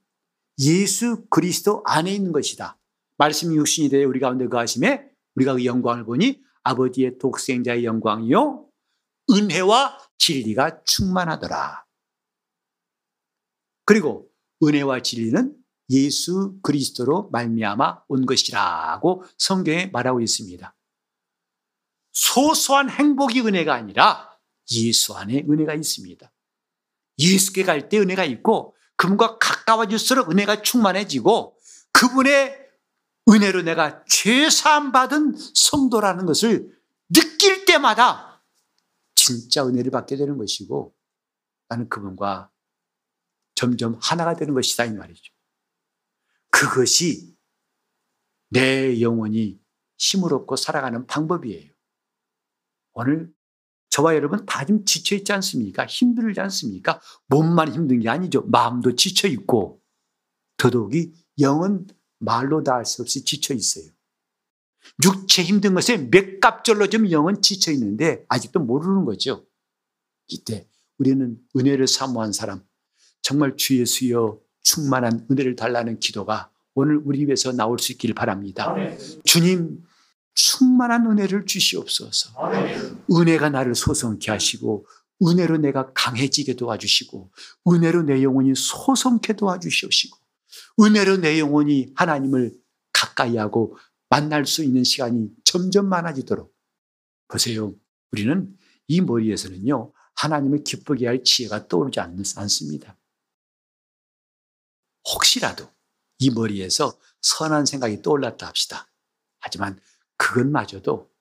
예수 0.60 1.26
그리스도 1.30 1.84
안에 1.86 2.12
있는 2.12 2.32
것이다. 2.32 2.78
말씀이 3.18 3.56
육신이 3.56 3.90
되어 3.90 4.08
우리 4.08 4.20
가운데 4.20 4.48
거하심에 4.48 5.10
우리가 5.36 5.54
그 5.54 5.66
영광을 5.66 6.04
보니 6.04 6.42
아버지의 6.64 7.18
독생자의 7.20 7.86
영광이요 7.86 8.66
은혜와 9.32 9.98
진리가 10.18 10.84
충만하더라. 10.84 11.86
그리고 13.86 14.30
은혜와 14.64 15.02
진리는 15.02 15.56
예수 15.90 16.58
그리스도로 16.62 17.30
말미암아 17.32 18.04
온 18.08 18.26
것이라고 18.26 19.24
성경에 19.38 19.88
말하고 19.88 20.22
있습니다. 20.22 20.76
소소한 22.14 22.90
행복이 22.90 23.42
은혜가 23.42 23.74
아니라 23.74 24.38
예수 24.72 25.14
안에 25.16 25.46
은혜가 25.50 25.74
있습니다. 25.74 26.32
예수께 27.20 27.64
갈 27.64 27.90
때 27.90 28.00
은혜가 28.00 28.24
있고 28.26 28.76
그분과 28.96 29.40
가까워질수록 29.40 30.30
은혜가 30.32 30.62
충만해지고 30.62 31.58
그분의 31.92 32.62
은혜로 33.30 33.64
내가 33.64 34.04
죄사함 34.08 34.92
받은 34.92 35.36
성도라는 35.56 36.26
것을 36.26 36.72
느낄 37.10 37.66
때마다 37.66 38.44
진짜 39.16 39.66
은혜를 39.66 39.92
받게 39.92 40.16
되는 40.16 40.38
것이고 40.38 40.96
나는 41.68 41.90
그분과 41.90 42.51
점점 43.62 43.96
하나가 44.02 44.36
되는 44.36 44.56
것이다 44.56 44.86
이 44.86 44.94
말이죠. 44.94 45.32
그것이 46.50 47.38
내 48.50 49.00
영혼이 49.02 49.62
힘을 50.00 50.34
얻고 50.34 50.56
살아가는 50.56 51.06
방법이에요. 51.06 51.72
오늘 52.94 53.32
저와 53.90 54.16
여러분 54.16 54.48
다 54.48 54.66
좀 54.66 54.84
지쳐 54.84 55.16
있지 55.16 55.32
않습니까? 55.34 55.86
힘들지 55.86 56.40
않습니까? 56.40 57.00
몸만 57.28 57.72
힘든 57.72 58.00
게 58.00 58.10
아니죠. 58.10 58.42
마음도 58.48 58.96
지쳐 58.96 59.28
있고 59.28 59.80
더더욱이 60.58 61.14
영은 61.40 61.86
말로 62.18 62.64
다 62.64 62.74
할 62.74 62.86
수 62.86 63.04
없이 63.04 63.24
지쳐 63.24 63.54
있어요. 63.54 63.86
육체 65.06 65.44
힘든 65.44 65.76
것에 65.76 66.10
몇 66.10 66.40
갑절로 66.40 66.88
좀 66.88 67.12
영은 67.12 67.44
지쳐 67.44 67.72
있는데 67.74 68.26
아직도 68.28 68.60
모르는 68.60 69.06
거죠. 69.06 69.46
이때 70.28 70.68
우리는 70.98 71.38
은혜를 71.56 71.88
사모한 71.88 72.34
사람, 72.34 72.66
정말 73.22 73.56
주 73.56 73.80
예수여 73.80 74.40
충만한 74.64 75.26
은혜를 75.30 75.56
달라는 75.56 76.00
기도가 76.00 76.50
오늘 76.74 77.02
우리 77.04 77.20
입에서 77.20 77.52
나올 77.52 77.80
수 77.80 77.92
있기를 77.92 78.16
바랍니다. 78.16 78.76
주님, 79.26 79.84
충만한 80.34 81.06
은혜를 81.06 81.46
주시옵소서. 81.46 82.30
은혜가 83.12 83.50
나를 83.50 83.76
소성케 83.76 84.32
하시고, 84.32 84.86
은혜로 85.24 85.58
내가 85.58 85.92
강해지게 85.94 86.56
도와주시고, 86.56 87.32
은혜로 87.68 88.04
내 88.04 88.24
영혼이 88.24 88.54
소성케 88.56 89.34
도와주시옵시고, 89.34 90.18
은혜로 90.80 91.18
내 91.18 91.40
영혼이 91.40 91.92
하나님을 91.96 92.54
가까이 92.94 93.38
하고 93.38 93.78
만날 94.10 94.46
수 94.46 94.64
있는 94.64 94.84
시간이 94.84 95.30
점점 95.44 95.88
많아지도록. 95.90 96.54
보세요. 97.28 97.74
우리는 98.12 98.56
이 98.88 99.02
머리에서는요, 99.02 99.92
하나님을 100.16 100.64
기쁘게 100.64 101.08
할 101.08 101.24
지혜가 101.24 101.68
떠오르지 101.68 102.00
않습니다. 102.00 102.98
혹시라도 105.08 105.70
이 106.20 106.30
머리에서 106.30 106.98
선한 107.22 107.66
생각이 107.66 108.02
떠올랐다 108.02 108.48
합시다. 108.48 108.88
하지만 109.40 109.80
그것마저도 110.18 111.12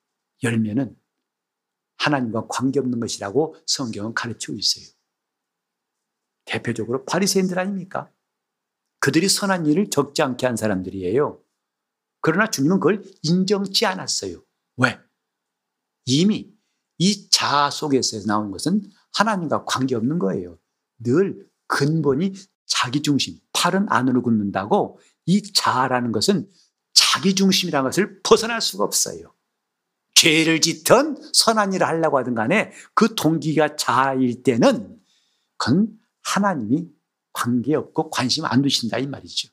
열매는 0.43 0.95
하나님과 1.97 2.47
관계없는 2.47 2.99
것이라고 2.99 3.55
성경은 3.65 4.13
가르치고 4.13 4.57
있어요. 4.57 4.85
대표적으로 6.45 7.05
바리새인들 7.05 7.57
아닙니까? 7.57 8.11
그들이 8.99 9.29
선한 9.29 9.65
일을 9.65 9.89
적지 9.89 10.21
않게 10.21 10.45
한 10.45 10.55
사람들이에요. 10.55 11.41
그러나 12.21 12.49
주님은 12.49 12.79
그걸 12.79 13.03
인정치 13.23 13.85
않았어요. 13.85 14.43
왜? 14.77 14.99
이미 16.05 16.53
이 16.97 17.29
자아 17.29 17.71
속에서 17.71 18.25
나온 18.27 18.51
것은 18.51 18.83
하나님과 19.13 19.65
관계없는 19.65 20.19
거예요. 20.19 20.59
늘 20.99 21.49
근본이 21.67 22.33
자기 22.65 23.01
중심, 23.01 23.39
팔은 23.61 23.85
안으로 23.89 24.23
굽는다고 24.23 24.99
이 25.27 25.53
자아라는 25.53 26.11
것은 26.11 26.49
자기 26.93 27.35
중심이라는 27.35 27.87
것을 27.87 28.19
벗어날 28.23 28.59
수가 28.59 28.83
없어요. 28.83 29.35
죄를 30.15 30.61
짓든 30.61 31.17
선한 31.33 31.73
일을 31.73 31.85
하려고 31.85 32.17
하든 32.17 32.33
간에 32.33 32.71
그 32.95 33.13
동기가 33.13 33.75
자아일 33.75 34.41
때는 34.41 34.99
그건 35.57 35.95
하나님이 36.23 36.87
관계없고 37.33 38.09
관심 38.09 38.45
안 38.45 38.63
두신다 38.63 38.97
이 38.97 39.05
말이죠. 39.05 39.49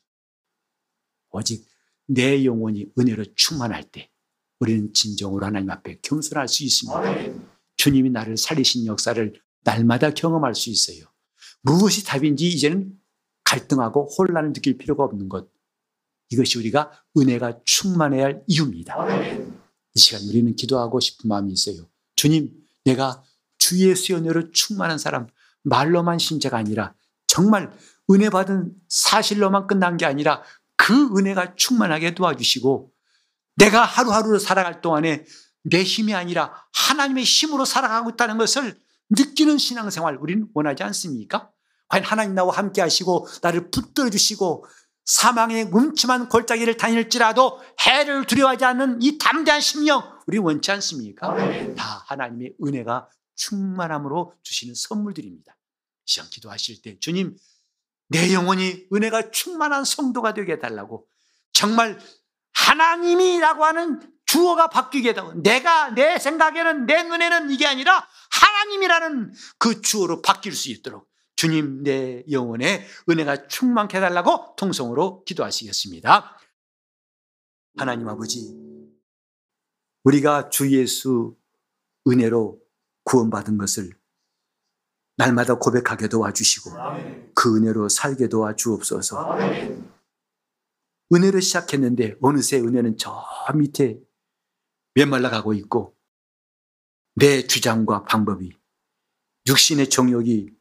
오직 1.30 1.66
내 2.06 2.44
영혼이 2.44 2.86
은혜로 2.98 3.34
충만할 3.34 3.84
때 3.84 4.10
우리는 4.58 4.92
진정으로 4.94 5.44
하나님 5.44 5.70
앞에 5.70 5.98
겸손할 6.00 6.48
수 6.48 6.64
있습니다. 6.64 7.44
주님이 7.76 8.10
나를 8.10 8.38
살리신 8.38 8.86
역사를 8.86 9.34
날마다 9.64 10.10
경험할 10.10 10.54
수 10.54 10.70
있어요. 10.70 11.04
무엇이 11.60 12.04
답인지 12.04 12.48
이제는 12.48 12.98
갈등하고 13.48 14.10
혼란을 14.18 14.52
느낄 14.52 14.76
필요가 14.76 15.04
없는 15.04 15.28
것. 15.28 15.48
이것이 16.30 16.58
우리가 16.58 16.92
은혜가 17.16 17.60
충만해야 17.64 18.24
할 18.24 18.42
이유입니다. 18.46 18.94
이 19.94 19.98
시간 19.98 20.22
우리는 20.28 20.54
기도하고 20.54 21.00
싶은 21.00 21.28
마음이 21.28 21.52
있어요. 21.54 21.88
주님, 22.14 22.52
내가 22.84 23.22
주의 23.56 23.94
수연으로 23.96 24.52
충만한 24.52 24.98
사람, 24.98 25.26
말로만 25.62 26.18
신자가 26.18 26.58
아니라 26.58 26.94
정말 27.26 27.72
은혜 28.10 28.28
받은 28.28 28.74
사실로만 28.88 29.66
끝난 29.66 29.96
게 29.96 30.04
아니라 30.04 30.42
그 30.76 31.16
은혜가 31.16 31.56
충만하게 31.56 32.14
도와주시고 32.14 32.92
내가 33.56 33.84
하루하루 33.84 34.38
살아갈 34.38 34.80
동안에 34.82 35.24
내 35.62 35.82
힘이 35.82 36.14
아니라 36.14 36.54
하나님의 36.72 37.24
힘으로 37.24 37.64
살아가고 37.64 38.10
있다는 38.10 38.38
것을 38.38 38.78
느끼는 39.10 39.58
신앙생활 39.58 40.16
우리는 40.16 40.48
원하지 40.54 40.82
않습니까? 40.84 41.50
과연 41.88 42.04
하나님 42.04 42.34
나와 42.34 42.54
함께 42.54 42.80
하시고 42.80 43.26
나를 43.42 43.70
붙들어 43.70 44.10
주시고 44.10 44.64
사망의 45.04 45.70
음침한 45.74 46.28
골짜기를 46.28 46.76
다닐지라도 46.76 47.60
해를 47.86 48.26
두려워하지 48.26 48.64
않는 48.66 49.00
이 49.00 49.16
담대한 49.16 49.60
심령 49.60 50.02
우리 50.26 50.36
원치 50.38 50.70
않습니까? 50.72 51.34
다 51.74 52.04
하나님의 52.06 52.54
은혜가 52.62 53.08
충만함으로 53.36 54.34
주시는 54.42 54.74
선물들입니다. 54.74 55.56
시험 56.04 56.28
기도하실 56.28 56.82
때 56.82 56.98
주님 57.00 57.36
내 58.08 58.32
영혼이 58.34 58.88
은혜가 58.92 59.30
충만한 59.30 59.84
성도가 59.84 60.34
되게 60.34 60.52
해달라고 60.52 61.06
정말 61.52 61.98
하나님이라고 62.52 63.64
하는 63.64 64.00
주어가 64.26 64.68
바뀌게 64.68 65.14
되고 65.14 65.32
내가 65.34 65.90
내 65.90 66.18
생각에는 66.18 66.84
내 66.84 67.02
눈에는 67.02 67.50
이게 67.50 67.66
아니라 67.66 68.06
하나님이라는 68.30 69.32
그 69.58 69.80
주어로 69.80 70.20
바뀔 70.20 70.52
수 70.52 70.70
있도록 70.70 71.07
주님 71.38 71.84
내 71.84 72.24
영혼에 72.32 72.84
은혜가 73.08 73.46
충만케 73.46 73.98
해달라고 73.98 74.56
통성으로 74.56 75.22
기도하시겠습니다. 75.22 76.36
하나님 77.76 78.08
아버지 78.08 78.58
우리가 80.02 80.48
주 80.48 80.72
예수 80.76 81.36
은혜로 82.08 82.60
구원받은 83.04 83.56
것을 83.56 83.92
날마다 85.16 85.54
고백하게 85.54 86.08
도와주시고 86.08 86.70
그 87.36 87.56
은혜로 87.56 87.88
살게 87.88 88.26
도와주옵소서. 88.28 89.38
은혜를 91.14 91.40
시작했는데 91.40 92.16
어느새 92.20 92.58
은혜는 92.58 92.96
저 92.96 93.24
밑에 93.54 94.00
메말라 94.94 95.30
가고 95.30 95.54
있고 95.54 95.96
내 97.14 97.46
주장과 97.46 98.02
방법이 98.06 98.50
육신의 99.46 99.88
정욕이 99.88 100.57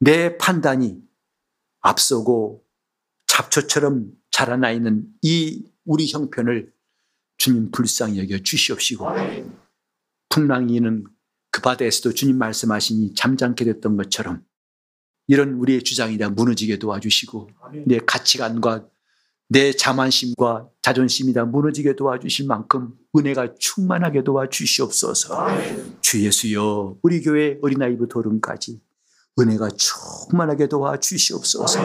내 0.00 0.38
판단이 0.38 0.98
앞서고 1.80 2.64
잡초처럼 3.26 4.10
자라나 4.30 4.70
있는 4.70 5.06
이 5.22 5.64
우리 5.84 6.10
형편을 6.10 6.72
주님 7.36 7.70
불쌍히 7.70 8.18
여겨 8.18 8.38
주시옵시고 8.42 9.06
풍랑이는 10.30 11.04
그 11.50 11.60
바다에서도 11.60 12.14
주님 12.14 12.38
말씀하시니 12.38 13.14
잠잠게 13.14 13.64
됐던 13.64 13.96
것처럼 13.96 14.42
이런 15.26 15.54
우리의 15.54 15.82
주장이 15.82 16.18
다 16.18 16.28
무너지게 16.30 16.78
도와주시고 16.78 17.50
내 17.86 17.98
가치관과 17.98 18.88
내 19.48 19.72
자만심과 19.72 20.68
자존심이 20.80 21.32
다 21.32 21.44
무너지게 21.44 21.96
도와주실 21.96 22.46
만큼 22.46 22.94
은혜가 23.16 23.56
충만하게 23.58 24.22
도와주시옵소서. 24.22 25.48
주 26.00 26.24
예수여, 26.24 26.98
우리 27.02 27.20
교회 27.20 27.58
어린아이부터 27.60 28.20
어른까지 28.20 28.80
은혜가 29.40 29.68
충만하게 29.76 30.68
도와 30.68 30.98
주시옵소서. 30.98 31.80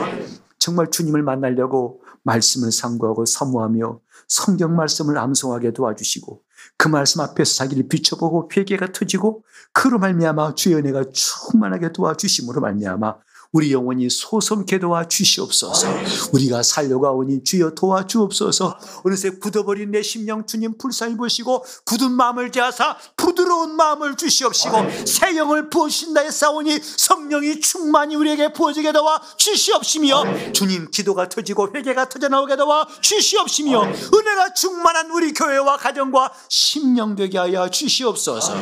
정말 0.60 0.90
주님을 0.90 1.24
만나려고 1.24 2.02
말씀을 2.24 2.72
상고하고 2.72 3.26
사모하며 3.26 4.00
성경 4.28 4.76
말씀을 4.76 5.18
암송하게 5.18 5.74
도와주시고 5.74 6.42
그 6.78 6.88
말씀 6.88 7.22
앞에서 7.22 7.56
자기를 7.56 7.88
비춰보고 7.88 8.50
회개가 8.56 8.92
터지고 8.92 9.44
그로 9.72 10.00
말미암아 10.00 10.56
주의 10.56 10.76
은혜가 10.76 11.06
충만하게 11.14 11.92
도와주심으로 11.94 12.62
말미암아 12.62 13.16
우리 13.56 13.72
영혼이 13.72 14.10
소성케 14.10 14.80
도와 14.80 15.08
주시옵소서. 15.08 15.88
우리가 16.34 16.62
살려가 16.62 17.12
오니 17.12 17.46
주여 17.46 17.70
도와 17.70 18.06
주옵소서. 18.06 18.78
어느새 19.06 19.30
굳어버린 19.30 19.92
내 19.92 20.02
심령 20.02 20.46
주님 20.46 20.78
불쌍히 20.78 21.16
보시고 21.16 21.64
굳은 21.86 22.12
마음을 22.12 22.52
제하사 22.52 22.98
부드러운 23.16 23.78
마음을 23.78 24.18
주시옵시고 24.18 25.06
새 25.06 25.38
영을 25.38 25.70
부으신다 25.70 26.20
했사오니 26.20 26.80
성령이 26.82 27.62
충만히 27.62 28.18
우리에게 28.18 28.52
부어지게 28.52 28.92
도와 28.92 29.22
주시옵시며 29.38 30.52
주님 30.52 30.92
기도가 30.92 31.30
터지고 31.30 31.70
회개가 31.74 32.10
터져나오게 32.10 32.58
도와 32.58 32.86
주시옵시며 33.00 33.84
은혜가 33.84 34.54
충만한 34.54 35.12
우리 35.12 35.32
교회와 35.32 35.78
가정과 35.78 36.34
심령 36.50 37.16
되게 37.16 37.38
하여 37.38 37.70
주시옵소서. 37.70 38.54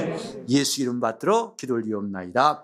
예수 0.50 0.82
이름 0.82 1.00
받들어 1.00 1.56
기도를 1.56 1.88
이옵나이다. 1.88 2.62